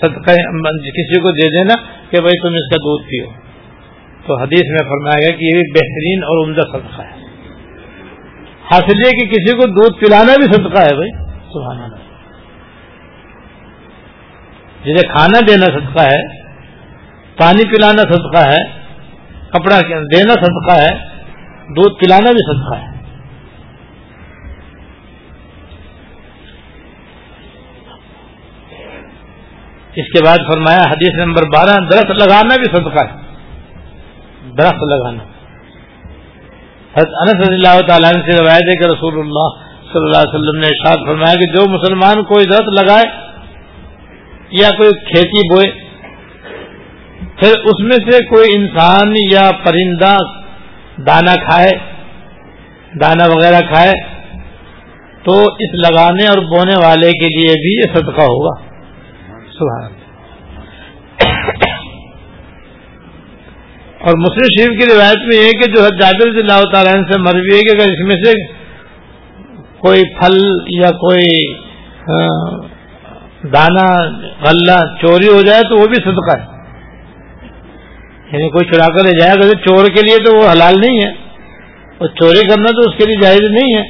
صدقہ، 0.02 0.32
کسی 0.76 1.22
کو 1.22 1.32
دے 1.32 1.48
دینا 1.48 1.74
کہ 2.10 2.22
بھائی 2.22 2.42
تم 2.42 2.56
اس 2.56 2.70
کا 2.70 2.78
دودھ 2.78 3.04
پیو۔ 3.04 3.26
تو 4.28 4.42
حدیث 4.42 4.70
میں 4.70 4.90
فرمایا 4.90 5.20
گیا 5.22 5.38
کہ 5.38 5.46
یہ 5.46 5.52
بھی 5.52 5.72
بہترین 5.72 6.24
اور 6.24 6.48
عمدہ 6.48 6.62
صدقہ 6.62 7.02
ہے۔ 7.02 7.27
حاصل 8.72 9.06
یہ 9.06 9.12
کہ 9.12 9.28
کسی 9.30 9.56
کو 9.56 9.68
دودھ 9.68 10.00
پلانا 10.00 10.34
بھی 10.38 10.44
صدقہ 10.44 10.82
ہے 10.82 10.96
بھائی۔ 10.96 11.12
سبحان 11.54 11.82
اللہ۔ 11.84 11.96
جسے 14.84 15.08
کھانا 15.08 15.40
دینا 15.48 15.66
صدقہ 15.66 16.04
ہے 16.04 16.42
پانی 17.38 17.68
پلانا 17.68 18.02
صدقہ 18.02 18.38
ہے 18.38 18.82
کپڑا 19.50 19.80
دینا 19.82 20.34
صدقہ 20.34 20.82
ہے 20.82 20.96
دودھ 21.76 21.94
پلانا 22.00 22.32
بھی 22.32 22.54
صدقہ 22.54 22.80
ہے۔ 22.80 22.98
اس 29.96 30.06
کے 30.06 30.26
بعد 30.26 30.38
فرمایا 30.38 30.78
حدیث 30.78 31.26
نمبر 31.26 31.44
بارہ 31.44 31.86
درخت 31.86 32.06
لگانا 32.06 32.56
بھی 32.56 32.64
صدقہ 32.64 33.06
ہے۔ 33.06 33.36
درخت 34.58 34.84
لگانا۔ 34.84 35.37
انس 36.98 37.40
رضی 37.40 37.54
اللہ 37.54 37.80
تعالیٰ 37.88 38.12
سے 38.28 38.36
روایت 38.38 38.70
ہے 38.70 38.76
کہ 38.76 38.86
رسول 38.92 39.18
اللہ 39.20 39.50
صلی 39.90 40.06
اللہ 40.06 40.22
علیہ 40.22 40.36
وسلم 40.36 40.60
نے 40.60 40.68
ارشاد 40.68 41.04
فرمایا 41.08 41.34
کہ 41.34 41.48
جو 41.48 41.66
مسلمان 41.72 42.24
کوئی 42.24 42.46
درخت 42.46 42.72
لگائے 42.74 43.06
یا 44.52 44.70
کوئی 44.78 44.96
کھیتی 45.04 45.44
بوئے، 45.50 45.68
پھر 47.40 47.68
اس 47.72 47.84
میں 47.84 47.98
سے 48.08 48.24
کوئی 48.26 48.56
انسان 48.56 49.14
یا 49.32 49.50
پرندہ 49.66 50.16
دانا 51.08 51.36
کھائے 51.46 51.72
دانا 53.02 53.26
وغیرہ 53.34 53.62
کھائے، 53.68 53.94
تو 55.24 55.38
اس 55.60 55.78
لگانے 55.86 56.28
اور 56.28 56.44
بونے 56.48 56.82
والے 56.84 57.12
کے 57.12 57.30
لیے 57.36 57.54
بھی 57.62 57.76
یہ 57.76 57.94
صدقہ 57.96 58.28
ہوگا۔ 58.32 58.56
سبحان 59.58 59.97
اور 64.08 64.16
مسلم 64.16 64.46
شریف 64.58 64.80
کی 64.80 64.96
روایت 64.96 65.18
میں 65.18 65.46
یہ 65.46 65.52
کہ 65.52 65.72
جو 65.72 65.96
جابر 66.00 66.28
رضی 66.28 66.38
اللہ 66.38 66.64
تعالیٰ 66.74 66.94
سے 67.12 67.20
مروی 67.20 67.58
ہے 67.58 67.60
کہ 67.60 67.76
اگر 67.76 67.92
اس 67.92 68.06
میں 68.06 68.24
سے 68.24 68.46
کوئی 69.80 70.04
پھل 70.20 70.38
یا 70.68 70.92
کوئی 70.92 71.54
دانا، 73.48 74.10
غلہ، 74.42 74.96
چوری 75.02 75.28
ہو 75.28 75.42
جائے 75.42 75.62
تو 75.62 75.78
وہ 75.78 75.86
بھی 75.86 75.96
صدقہ 75.96 76.38
ہے۔ 76.38 76.46
یعنی 78.32 78.50
کوئی 78.50 78.74
چرا 78.74 78.98
کر 78.98 79.04
لے 79.04 79.20
جائے، 79.20 79.32
اگر 79.32 79.58
چور 79.68 79.86
کے 79.86 80.06
لیے 80.06 80.18
تو 80.18 80.38
وہ 80.38 80.52
حلال 80.52 80.74
نہیں 80.80 80.98
ہے۔ 80.98 81.10
اور 81.98 82.08
چوری 82.08 82.50
کرنا 82.50 82.84
تو 82.84 82.90
اس 82.90 82.98
کے 82.98 83.06
لیے 83.06 83.22
جائز 83.22 83.50
نہیں 83.50 83.76
ہے۔ 83.76 83.84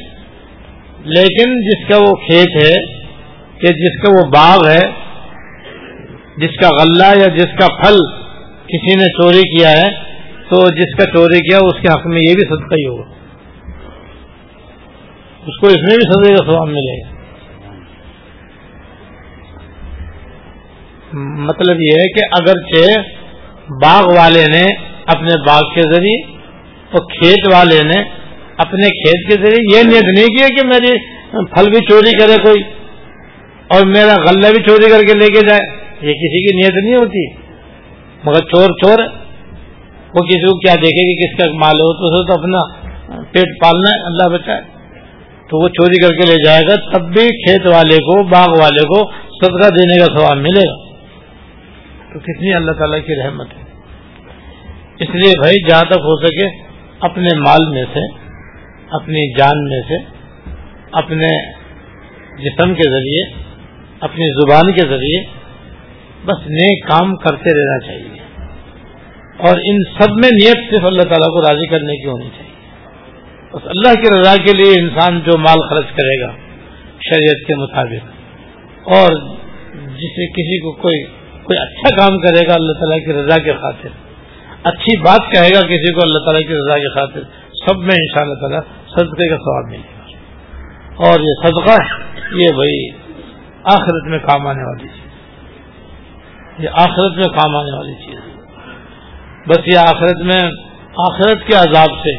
لیکن 1.05 1.61
جس 1.61 1.87
کا 1.89 1.97
وہ 1.97 2.15
کھیت 2.15 2.63
ہے 2.63 2.85
کہ 3.59 3.67
جس 3.67 4.01
کا 4.01 4.19
وہ 4.19 4.31
باغ 4.31 4.67
ہے، 4.67 4.91
جس 6.37 6.59
کا 6.61 6.69
غلہ 6.69 7.19
یا 7.19 7.35
جس 7.35 7.59
کا 7.59 7.67
پھل 7.83 8.26
کسی 8.67 8.95
نے 8.95 9.05
چوری 9.05 9.57
کیا 9.57 9.71
ہے 9.71 9.85
تو 10.49 10.69
جس 10.69 10.97
کا 10.97 11.05
چوری 11.05 11.49
کیا 11.49 11.57
اس 11.57 11.81
کے 11.81 11.93
حق 11.93 12.07
میں 12.07 12.21
یہ 12.29 12.33
بھی 12.33 12.45
صدقہ 12.45 12.75
ہی 12.79 12.85
ہوگا۔ 12.87 13.03
اس 15.47 15.59
کو 15.59 15.67
اس 15.67 15.77
میں 15.77 15.97
بھی 15.97 16.13
سزے 16.13 16.33
کا 16.33 16.51
سواب 16.51 16.67
ملے 16.67 17.01
گا۔ 17.01 17.17
مطلب 21.19 21.77
یہ 21.81 21.91
ہے 21.91 22.07
کہ 22.07 22.25
اگرچہ 22.31 22.99
باغ 23.83 24.17
والے 24.17 24.45
نے 24.53 24.63
اپنے 25.05 25.43
باغ 25.47 25.61
کے 25.75 25.81
ذریعے 25.81 26.37
اور 26.91 27.03
کھیت 27.03 27.53
والے 27.53 27.81
نے 27.87 28.01
اپنے 28.57 28.87
کھیت 28.87 29.29
کے 29.29 29.45
ذریعے 29.45 29.77
یہ 29.77 29.83
نیت 29.83 30.03
نہیں 30.03 30.27
کیا 30.27 30.47
کہ 30.47 30.67
میری 30.67 30.97
پھل 31.31 31.69
بھی 31.69 31.79
چوری 31.89 32.17
کرے 32.19 32.43
کوئی 32.43 32.61
اور 33.67 33.85
میرا 33.85 34.13
غلہ 34.13 34.47
بھی 34.47 34.63
چوری 34.63 34.89
کر 34.89 35.01
کے 35.07 35.19
لے 35.19 35.25
کے 35.25 35.47
جائے۔ 35.47 35.77
یہ 36.01 36.13
کسی 36.13 36.47
کی 36.47 36.55
نیت 36.55 36.83
نہیں 36.83 36.95
ہوتی۔ 36.95 37.46
مگر 38.27 38.39
چور 38.39 38.69
چور 38.69 39.03
وہ 40.15 40.25
کسی 40.25 40.41
کو 40.41 40.59
کیا 40.59 40.75
دیکھے 40.75 41.03
کہ 41.03 41.15
کس 41.21 41.37
کا 41.37 41.45
مال 41.53 41.75
ہو 41.75 41.93
تو 41.93 42.23
تو 42.23 42.39
اپنا 42.39 42.87
پیٹ 43.31 43.61
پالنا 43.61 43.89
ہے، 43.89 44.05
اللہ 44.05 44.37
بچائے 44.37 44.61
تو 45.49 45.63
وہ 45.63 45.67
چوری 45.67 46.01
کر 46.01 46.09
کے 46.09 46.27
لے 46.27 46.43
جائے 46.45 46.61
گا، 46.69 46.75
تب 46.75 47.05
بھی 47.05 47.27
کھیت 47.27 47.67
والے 47.67 47.97
کو، 47.97 48.23
باغ 48.23 48.49
والے 48.61 48.83
کو 48.83 49.11
صدقہ 49.11 49.69
دینے 49.69 49.99
کا 49.99 50.05
سواب 50.05 50.37
ملے 50.37 50.61
گا۔ 50.61 50.87
تو 52.13 52.19
کتنی 52.19 52.53
اللہ 52.53 52.71
تعالیٰ 52.71 52.99
کی 52.99 53.23
رحمت 53.25 53.47
ہے۔ 53.57 53.63
اس 54.99 55.09
لیے 55.15 55.33
بھائی، 55.39 55.69
جہاں 55.69 55.83
تک 55.83 55.99
ہو 55.99 56.25
سکے، 56.25 56.47
اپنے 56.99 57.35
مال 57.35 57.73
میں 57.73 57.83
سے، 57.93 58.13
اپنی 58.91 59.37
جان 59.37 59.63
میں 59.63 59.81
سے، 59.87 59.97
اپنے 60.91 61.27
جسم 62.43 62.73
کے 62.73 62.89
ذریعے، 62.89 63.43
اپنی 63.99 64.25
زبان 64.29 64.71
کے 64.71 64.87
ذریعے، 64.87 65.23
بس 66.25 66.47
نیک 66.47 66.87
کام 66.87 67.15
کرتے 67.15 67.49
رہنا 67.49 67.79
چاہیے۔ 67.79 68.16
اور 69.37 69.55
ان 69.57 69.83
سب 69.83 70.11
میں 70.11 70.29
نیت 70.29 70.71
صرف 70.71 70.85
اللہ 70.85 71.01
تعالیٰ 71.01 71.27
کو 71.27 71.41
راضی 71.41 71.67
کرنے 71.67 72.01
کی 72.01 72.07
ہونی 72.09 72.29
چاہیے۔ 72.37 72.47
بس 73.53 73.61
اللہ 73.65 73.93
کی 73.93 74.21
رضا 74.21 74.35
کے 74.35 74.57
لیے 74.57 74.79
انسان 74.79 75.19
جو 75.19 75.37
مال 75.37 75.69
خرچ 75.69 75.85
کرے 75.85 76.21
گا، 76.21 76.31
شریعت 77.09 77.47
کے 77.47 77.55
مطابق، 77.55 78.05
اور 78.83 79.11
جسے 79.73 80.27
کسی 80.27 80.59
کو 80.59 80.71
کوئی 80.71 81.03
کوئی 81.43 81.59
اچھا 81.59 81.95
کام 81.95 82.19
کرے 82.19 82.47
گا، 82.47 82.53
اللہ 82.53 82.73
تعالیٰ 82.73 83.05
کی 83.05 83.13
رضا 83.13 83.41
کے 83.43 83.53
خاطر۔ 83.53 83.89
اچھی 84.63 84.99
بات 84.99 85.31
کہے 85.31 85.49
گا 85.55 85.61
کسی 85.61 85.93
کو، 85.93 85.99
اللہ 86.03 86.17
تعالیٰ 86.17 86.47
کی 86.47 86.55
رضا 86.55 86.77
کے 86.77 86.89
خاطر۔ 86.89 87.21
سب 87.67 87.77
میں 87.77 87.95
ان 87.95 88.07
شاء 88.13 88.21
اللہ 88.21 88.33
تعالیٰ 88.33 88.61
صدقے 88.87 89.29
کا 89.29 89.37
سواب 89.37 89.65
ملے 89.65 89.77
گا۔ 89.77 90.17
اور 91.07 91.19
یہ 91.19 91.47
صدقہ، 91.47 92.03
یہ 92.35 92.51
بھائی 92.51 92.89
آخرت 93.63 94.07
میں 94.07 94.19
کام 94.19 94.47
آنے 94.47 94.63
والی 94.63 94.87
چیز۔ 94.87 95.07
یہ 96.63 96.69
آخرت 96.73 97.15
میں 97.15 97.23
کام 97.23 97.55
آنے 97.55 97.77
والی 97.77 97.93
چیز۔ 97.93 98.19
ہے 98.19 98.26
بس 99.47 99.57
یہ 99.73 99.77
آخرت 99.77 100.21
میں 100.21 100.49
آخرت 101.09 101.47
کے 101.47 101.55
عذاب 101.55 101.99
سے، 102.03 102.17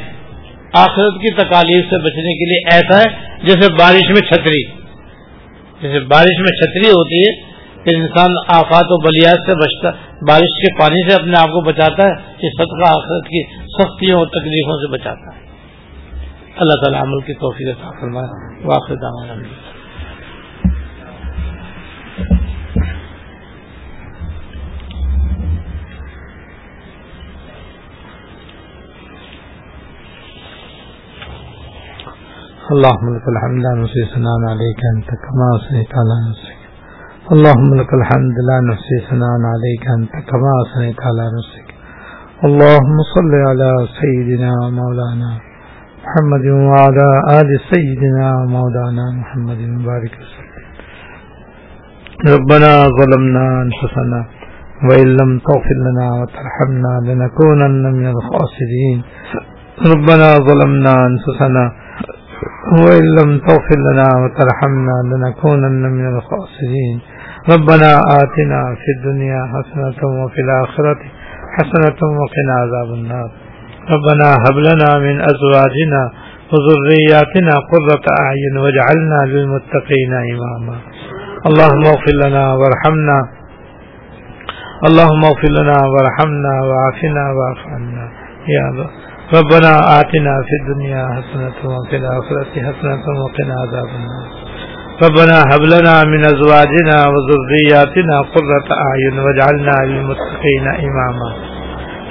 آخرت 0.74 1.14
کی 1.14 1.34
تکالیف 1.34 1.90
سے 1.90 1.98
بچنے 1.98 2.34
کے 2.34 2.44
لیے 2.44 2.68
ایسا 2.72 2.98
ہے 2.98 3.36
جیسے 3.42 3.72
بارش 3.72 4.08
میں 4.08 4.20
چھتری۔ 4.20 4.64
جیسے 5.82 6.00
بارش 6.00 6.38
میں 6.38 6.46
چھتری 6.46 6.90
ہوتی 6.90 7.20
ہے 7.20 7.52
کہ 7.84 7.96
انسان 7.96 8.30
آفات 8.48 8.84
و 8.88 9.00
بلیات 9.00 9.50
سے 9.50 9.54
بچتا، 9.54 9.90
بارش 10.28 10.40
کے 10.40 10.80
پانی 10.80 11.10
سے 11.10 11.14
اپنے 11.14 11.38
آپ 11.38 11.46
کو 11.46 11.60
بچاتا 11.60 12.02
ہے، 12.02 12.12
یہ 12.42 12.48
صدقہ 12.58 12.88
آخرت 12.88 13.24
کی 13.24 13.42
سختیوں 13.62 14.18
اور 14.18 14.26
تکلیفوں 14.26 14.86
سے 14.86 14.92
بچاتا 14.92 15.36
ہے۔ 15.36 15.48
اللہ 16.56 16.74
تعالیٰ 16.74 17.00
عمل 17.00 17.20
کی 17.20 17.34
توفیق 17.34 17.76
فرمائے۔ 18.00 18.66
واقع 18.66 18.92
اللهم 32.74 33.06
لك 33.16 33.26
الحمد 33.34 33.58
لا 33.64 33.72
نحصي 33.80 34.02
ثناء 34.14 34.40
عليك 34.52 34.80
انت 34.94 35.10
كما 35.24 35.46
اثنيت 35.58 35.90
على 36.00 36.16
نفسك. 36.28 36.60
اللهم 37.34 37.70
لك 37.80 37.90
الحمد 38.00 38.36
لا 38.48 38.56
نحصي 38.68 38.96
ثناء 39.10 39.34
عليك 39.54 39.84
انت 39.98 40.14
كما 40.30 40.52
اثنيت 40.64 40.98
على 41.08 41.24
نفسك. 41.36 41.68
اللهم 42.48 42.96
صل 43.14 43.32
على 43.48 43.70
سيدنا 44.00 44.52
مولانا 44.80 45.30
محمد 46.04 46.46
وعلى 46.68 47.08
ال 47.40 47.50
سيدنا 47.72 48.28
مولانا 48.56 49.06
محمد 49.20 49.60
مبارك 49.76 50.12
وسلم. 50.20 50.64
ربنا 52.34 52.72
ظلمنا 52.98 53.44
انفسنا 53.66 54.20
وان 54.88 55.08
لم 55.20 55.30
تغفر 55.48 55.78
لنا 55.86 56.06
وترحمنا 56.18 56.92
لنكونن 57.08 57.84
من 57.98 58.06
الخاسرين. 58.14 58.98
ربنا 59.92 60.28
ظلمنا 60.48 60.92
انفسنا 61.10 61.64
وإن 62.72 63.04
لم 63.18 63.38
تغفر 63.38 63.78
لنا 63.92 64.08
وترحمنا 64.22 64.96
لنكونن 65.10 65.82
من 65.82 66.16
الخاسرين. 66.16 67.00
ربنا 67.52 67.90
آتنا 68.20 68.60
في 68.74 68.90
الدنيا 68.96 69.40
حسنة 69.52 70.00
وفي 70.24 70.40
الآخرة 70.40 70.98
حسنة 71.56 72.00
وقنا 72.20 72.54
عذاب 72.62 72.94
النار. 72.94 73.30
ربنا 73.94 74.28
هب 74.44 74.56
لنا 74.68 74.98
من 75.06 75.20
أزواجنا 75.20 76.02
وذرياتنا 76.52 77.54
قرة 77.72 78.04
أعين 78.20 78.54
واجعلنا 78.56 79.18
للمتقين 79.32 80.12
إماما. 80.12 80.76
اللهم 81.46 81.82
اغفر 81.86 82.14
لنا 82.24 82.54
وارحمنا. 82.54 83.18
اللهم 84.88 85.24
اغفر 85.24 85.52
لنا 85.62 85.78
وارحمنا 85.92 86.52
وعافنا 86.68 87.24
واعف 87.32 87.66
عنا. 87.74 88.08
يا 88.48 88.68
الله 88.70 88.90
ربنا 89.36 89.70
آتنا 90.00 90.34
في 90.48 90.54
الدنيا 90.60 91.06
حسنة 91.16 91.58
وفي 91.72 91.96
الآخرة 91.96 92.52
حسنة 92.66 93.04
وقنا 93.20 93.54
عذاب 93.62 93.90
النار. 93.98 94.28
ربنا 95.02 95.36
هب 95.52 95.62
لنا 95.74 96.04
من 96.12 96.24
أزواجنا 96.24 96.96
وذرياتنا 97.12 98.16
قرة 98.20 98.68
أعين 98.86 99.18
واجعلنا 99.18 99.76
للمتقين 99.86 100.66
إماما 100.88 101.30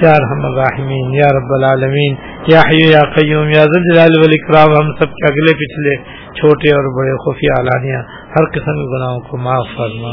یا 0.02 0.12
رحم 0.22 0.44
الراحمین، 0.46 1.14
یا 1.14 1.28
رب 1.36 1.52
العالمین، 1.54 2.12
یا 2.46 2.60
حی 2.68 2.76
یا 2.90 3.00
قیوم، 3.14 3.48
یا 3.48 3.64
ذل 3.64 3.82
جلال 3.86 4.18
والاکرام، 4.20 4.74
ہم 4.80 4.92
سب 4.98 5.16
کے 5.16 5.24
اگلے 5.30 5.54
پچھلے 5.62 5.94
چھوٹے 6.34 6.74
اور 6.74 6.86
بڑے 6.98 7.16
خفیہ 7.24 7.56
علانیہ 7.60 8.02
ہر 8.36 8.46
قسم 8.54 8.78
کے 8.80 8.86
گناہوں 8.92 9.20
کو 9.30 9.36
معاف 9.36 9.72
فرما. 9.78 10.12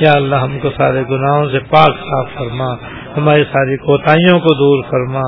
یا 0.00 0.12
اللہ 0.12 0.34
ہم 0.34 0.58
کو 0.62 0.70
سارے 0.76 1.02
گناہوں 1.10 1.46
سے 1.52 1.58
پاک 1.70 2.02
صاف 2.08 2.34
فرما، 2.38 2.72
ہماری 3.16 3.44
ساری 3.52 3.76
کوتاہیوں 3.86 4.38
کو 4.38 4.54
دور 4.64 4.82
فرما 4.90 5.22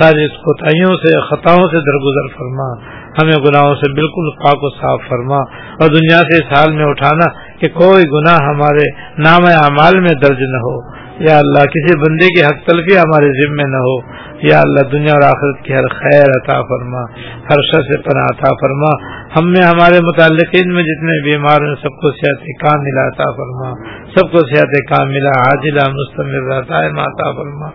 ساری 0.00 0.28
کوتاہیوں 0.28 0.96
سے، 0.96 1.26
خطاؤں 1.26 1.68
سے 1.68 1.78
درگزر 1.78 2.36
فرما۔ 2.38 2.96
ہمیں 3.22 3.44
گناہوں 3.48 3.74
سے 3.74 3.92
بالکل 3.92 4.44
پاک 4.44 4.58
و 4.60 4.70
صاف 4.70 5.08
فرما۔ 5.08 5.36
اور 5.82 5.88
دنیا 5.88 6.18
سے 6.18 6.36
اس 6.36 6.58
حال 6.58 6.72
میں 6.74 6.84
اٹھانا 6.84 7.56
کہ 7.60 7.68
کوئی 7.68 8.04
گناہ 8.04 8.36
ہمارے 8.48 8.90
نام 9.18 9.64
اعمال 9.64 10.00
میں 10.00 10.10
درج 10.10 10.38
نہ 10.38 10.56
ہو۔ 10.56 11.06
یا 11.18 11.38
اللہ، 11.38 11.64
کسی 11.64 11.98
بندے 11.98 12.26
کی 12.26 12.44
حق 12.44 12.66
تلفی 12.66 12.98
ہمارے 12.98 13.24
ذمے 13.24 13.70
نہ 13.70 13.76
ہو۔ 13.76 14.00
یا 14.42 14.60
اللہ 14.60 14.88
دنیا 14.88 15.12
اور 15.12 15.22
آخرت 15.22 15.64
کی 15.64 15.74
ہر 15.74 15.88
خیر 15.88 16.22
عطا 16.22 16.62
فرما، 16.62 17.02
ہر 17.22 17.62
شخص 17.62 17.86
سے 17.86 17.98
پناہ 17.98 18.24
عطا 18.24 18.48
فرما۔ 18.60 19.16
ہم 19.38 19.50
میں، 19.50 19.62
ہمارے 19.62 20.00
متعلقین 20.00 20.74
میں 20.74 20.82
جتنے 20.82 21.30
بیمار 21.30 21.68
ہیں، 21.68 21.74
سب 21.74 21.90
کو 21.90 22.10
صحت 22.10 22.44
کام 22.60 22.82
ملا 22.82 23.06
عطا 23.06 23.24
فرما۔ 23.24 23.72
سب 24.04 24.32
کو 24.32 24.38
صحت 24.38 24.96
کام 24.96 25.08
ملا 25.08 25.28
حاجلہ 25.28 25.80
مستمر 25.88 26.54
رہتا 26.54 26.82
ہے 26.82 26.88
فرما۔ 27.36 27.66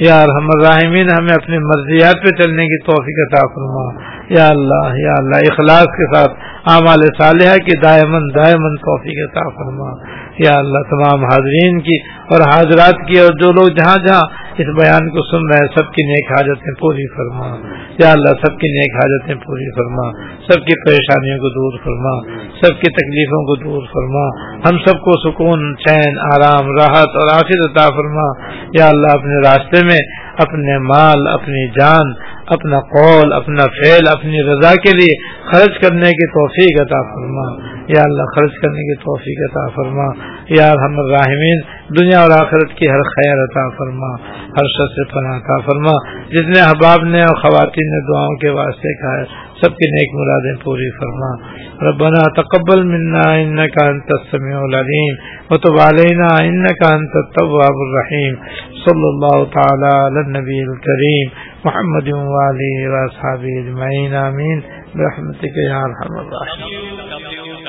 یا 0.00 0.22
ہم 0.22 0.44
الراحمین، 0.44 1.06
ہمیں 1.18 1.34
اپنی 1.34 1.58
مرضیات 1.58 2.14
پہ 2.22 2.42
چلنے 2.42 2.66
کی 2.66 2.78
توفیق 2.78 3.32
عطا 3.32 3.46
فرما۔ 3.46 4.10
یا 4.38 4.46
اللہ 4.46 4.98
یا 4.98 5.12
اللہ، 5.18 5.36
اخلاص 5.36 5.86
کے 5.86 6.14
ساتھ 6.14 6.32
اعمال 6.66 6.98
صالحہ 7.18 7.56
کی 7.56 7.80
دائمن 7.80 8.34
دائمن 8.34 8.76
توفیق 8.76 9.30
عطا 9.30 9.48
فرما۔ 9.48 10.20
یا 10.38 10.58
اللہ، 10.58 10.78
تمام 10.90 11.24
حاضرین 11.24 11.80
کی 11.80 11.98
اور 12.06 12.40
حاضرات 12.40 13.08
کی 13.08 13.20
اور 13.20 13.32
جو 13.32 13.52
لوگ 13.52 13.68
جہاں 13.68 13.96
جہاں 14.06 14.49
اس 14.60 14.84
بیان 14.84 15.10
کو 15.10 15.18
سن 15.30 15.52
رہے 15.52 15.58
ہیں، 15.58 15.68
سب 15.76 15.92
کی 15.92 16.06
نیک 16.06 16.32
حاجتیں 16.32 16.80
پوری 16.80 17.08
فرما۔ 17.16 17.46
یا 17.98 18.12
اللہ، 18.12 18.28
سب 18.28 18.58
کی 18.58 18.68
نیک 18.68 18.94
حاجتیں 18.94 19.34
پوری 19.34 19.70
فرما۔ 19.74 20.12
سب 20.36 20.66
کی 20.66 20.84
پریشانیوں 20.86 21.38
کو 21.38 21.48
دور 21.48 21.78
فرما۔ 21.84 22.40
سب 22.50 22.68
کی 22.68 22.90
تکلیفوں 22.90 23.42
کو 23.44 23.56
دور 23.56 23.82
فرما۔ 23.92 24.50
ہم 24.56 24.78
سب 24.78 24.94
کو 25.00 25.30
سکون، 25.30 25.74
چین، 25.88 26.18
آرام، 26.18 26.68
راحت 26.68 27.08
اور 27.08 27.34
آخر 27.34 27.70
عطا 27.70 27.88
فرما۔ 27.88 28.50
یا 28.78 28.88
اللہ، 28.88 29.06
اپنے 29.12 29.48
راستے 29.48 29.86
میں 29.86 29.98
اپنے 30.38 30.78
مال، 30.78 31.26
اپنی 31.26 31.68
جان، 31.68 32.12
اپنا 32.46 32.80
قول، 32.80 33.32
اپنا 33.32 33.62
فعل، 33.62 34.02
اپنی 34.10 34.42
رضا 34.42 34.74
کے 34.74 34.96
لیے 34.96 35.28
خرچ 35.50 35.80
کرنے 35.80 36.10
کی 36.10 36.26
توفیق 36.26 36.80
عطا 36.80 37.02
فرما۔ 37.02 37.79
یا 37.96 38.02
اللہ 38.02 38.22
خرچ 38.22 38.50
کرنے 38.62 38.82
کی 38.82 38.94
توفیق 38.94 39.50
عطا 39.50 39.68
فرما۔ 39.68 40.30
یا 40.48 40.72
ہم 40.72 40.94
راہمین 41.10 41.60
دنیا 42.00 42.20
اور 42.20 42.30
آخرت 42.30 42.78
کی 42.78 42.88
ہر 42.88 43.02
خیر 43.02 43.44
عطا 43.44 43.68
فرما، 43.68 44.14
ہر 44.42 44.68
شخص 44.68 44.94
سے 44.94 45.04
پناہ 45.04 45.36
عطا 45.36 45.58
فرما۔ 45.58 46.24
جتنے 46.28 46.60
احباب 46.60 47.04
نے 47.04 47.20
اور 47.20 47.36
خواتین 47.36 47.90
نے 47.90 48.12
دعاؤں 48.12 48.36
کے 48.36 48.48
واسطے 48.48 48.94
کہا 48.94 49.20
ہے، 49.20 49.24
سب 49.60 49.76
کی 49.76 49.90
نیک 49.90 50.14
مرادیں 50.14 50.64
پوری 50.64 50.90
فرما۔ 50.90 51.60
ربنا 51.90 52.42
تقبل 52.42 52.82
منا 52.82 53.32
انك 53.32 53.82
انت 53.82 54.06
السميع 54.08 54.58
العليم 54.58 55.14
وتب 55.50 55.80
علينا 55.80 56.26
انك 56.26 56.92
انت 56.92 57.16
التواب 57.16 57.76
الرحيم 57.86 58.34
صلى 58.84 59.08
الله 59.08 59.44
تعالى 59.44 59.90
على 59.94 60.20
النبي 60.26 60.60
الكريم 60.60 61.28
محمد 61.64 62.08
وعلى 62.08 62.66
اله 62.66 62.92
واصحابه 62.94 63.48
اجمعين 63.62 64.14
امين 64.14 64.60
برحمتك 64.94 65.56
يا 65.56 65.78
ارحم 65.78 66.18
الراحمين 66.18 67.59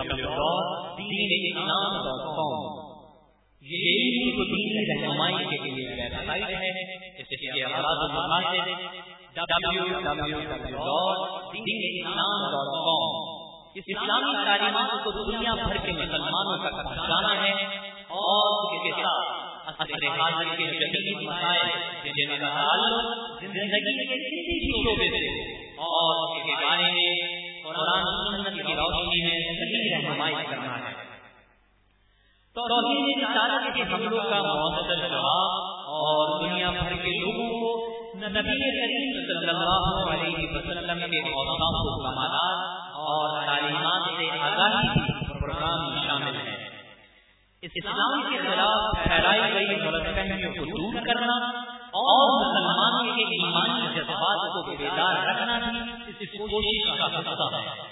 اس 13.73 13.83
اسلامی 13.87 14.31
تعلیمات 14.45 14.93
کو 15.03 15.11
دنیا 15.11 15.53
بھر 15.55 15.77
کے 15.77 15.91
مسلمانوں 15.91 16.55
تک 16.57 16.73
پہنچانا 16.79 17.35
ہے 17.43 17.51
اور 18.15 18.47
اس 18.65 18.81
کے 18.83 18.91
ساتھ 18.97 19.29
اثر 19.73 20.03
حاضر 20.15 20.49
کے 20.57 20.65
جدید 20.73 21.21
مسائل 21.21 22.11
جن 22.17 22.33
کا 22.39 22.49
تعلق 22.57 23.43
زندگی 23.43 23.95
کے 24.01 24.17
کسی 24.25 24.57
بھی 24.57 24.73
شعبے 24.81 25.09
سے 25.13 25.29
اور 25.85 26.11
اس 26.27 26.43
کے 26.45 26.59
بارے 26.63 26.91
میں 26.91 27.13
قرآن 27.63 28.05
سنت 28.19 28.59
کی 28.59 28.73
روشنی 28.73 29.23
میں 29.23 29.39
صحیح 29.53 29.89
رہنمائی 29.91 30.35
کرنا 30.43 30.75
ہے 30.75 30.80
توحید 32.55 33.23
رسالت 33.23 33.75
کے 33.75 33.81
حملوں 33.81 34.23
کا 34.23 34.41
مؤثر 34.41 35.07
جواب 35.07 35.51
اور 35.97 36.41
دنیا 36.41 36.69
بھر 36.69 36.93
کے 36.93 37.11
لوگوں 37.19 37.49
کو 37.59 37.71
نبی 38.17 38.55
کریم 38.57 39.19
صلی 39.27 39.49
اللہ 39.49 40.09
علیہ 40.09 40.47
وسلم 40.51 40.99
کے 41.11 41.19
اوصاف 41.19 41.77
و 41.81 41.93
کمالات 42.03 42.65
اور 42.93 43.45
تعلیمات 43.45 44.09
سے 44.17 44.29
آگاہی 44.39 44.99
پروگرام 45.39 45.89
میں 45.89 46.03
شامل 46.07 46.35
ہے 46.35 46.57
اسلام 47.63 48.21
کے 48.21 48.37
خلاف 48.37 49.03
پھیلائی 49.03 49.53
گئی 49.53 49.79
غلط 49.81 50.03
فہمیوں 50.15 50.53
کو 50.53 50.65
دور 50.65 51.05
کرنا 51.05 51.37
اور 52.01 52.27
مسلمانوں 52.41 53.15
کے 53.15 53.23
ایمانی 53.37 53.95
جذبات 53.95 54.45
کو 54.53 54.71
بیدار 54.71 55.23
رکھنا 55.27 55.59
بھی 55.59 56.11
اس 56.19 56.37
کوشش 56.37 56.99
کا 56.99 57.05
حصہ 57.05 57.55
ہے۔ 57.55 57.91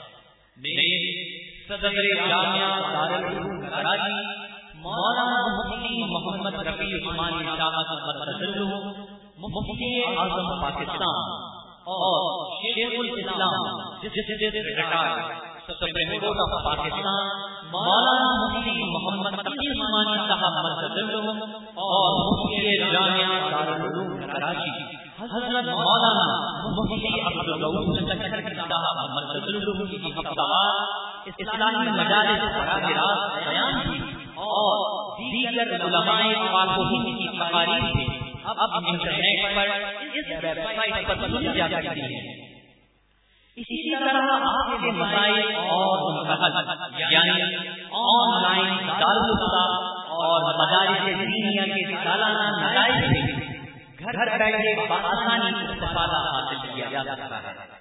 صدر 1.68 2.28
جامعہ 2.30 2.70
دارالعلوم 2.94 3.70
کراچی 3.70 4.49
مولانا 4.84 5.40
مفتی 5.48 6.04
محمد 6.06 6.56
رفیع 6.68 6.98
عثمانی 6.98 7.48
مفتی 9.46 9.90
اعظم 10.04 10.52
پاکستان 10.62 11.18
اور 11.88 12.22
شیخ 12.56 12.94
الاسلام 13.00 13.66
سپریم 15.70 16.14
کورٹ 16.20 16.54
پاکستان، 16.66 17.28
مولانا 17.72 18.30
مفتی 18.36 18.86
محمد 18.86 19.38
تقی 19.42 19.68
عثمانی 19.72 20.16
صاحب 20.30 20.62
مرکز 20.62 21.14
اور 21.80 22.18
مفتی 22.22 22.78
جامعہ 22.86 23.42
دارالعلوم 23.50 24.16
کراچی 24.24 24.72
حضرت 25.20 25.70
مولانا 25.76 26.26
مفتی 26.72 27.14
عبد 27.22 27.50
الرؤوف 27.50 28.00
صاحب 28.08 29.06
مرکز 29.12 29.46
کی 29.92 30.12
ہفتہ 30.12 30.50
اسلامی 31.28 31.90
مجالس 31.92 32.44
براہ 32.52 32.86
راست 32.92 33.48
بیان 33.48 33.80
کی 33.84 33.99
اور 34.60 34.82
دیگر 35.20 35.70
علماء 35.78 36.22
پاک 36.52 36.78
ہند 36.92 37.08
کی 37.20 37.28
تقاریر 37.38 37.88
سے۔ 37.94 38.06
اب 38.46 38.86
انٹرنیٹ 38.88 39.56
پر 39.56 39.68
اس 40.02 40.30
ویب 40.44 40.60
سائٹ 40.76 41.08
پر 41.08 41.16
سنی 41.22 41.58
جا 41.58 41.68
سکتی 41.68 42.02
ہے 42.02 42.22
اسی 43.58 43.96
طرح 43.96 44.28
آپ 44.48 44.70
کے 44.82 44.92
مسائل 44.92 45.56
اور 45.56 46.04
یعنی 47.00 47.44
آن 48.02 48.30
لائن 48.44 48.88
دارالفتا 48.88 49.64
اور 50.20 50.46
مدارس 50.60 51.06
دینیا 51.20 51.66
کے 51.74 51.84
سالانہ 52.04 52.46
نتائج 52.60 53.04
سے 53.12 53.20
گھر 54.06 54.38
بیٹھے 54.38 54.72
بآسانی 54.90 55.52
استفادہ 55.66 56.24
حاصل 56.30 56.68
کیا 56.76 56.88
جا 56.92 57.04
سکتا 57.04 57.38
ہے۔ 57.44 57.79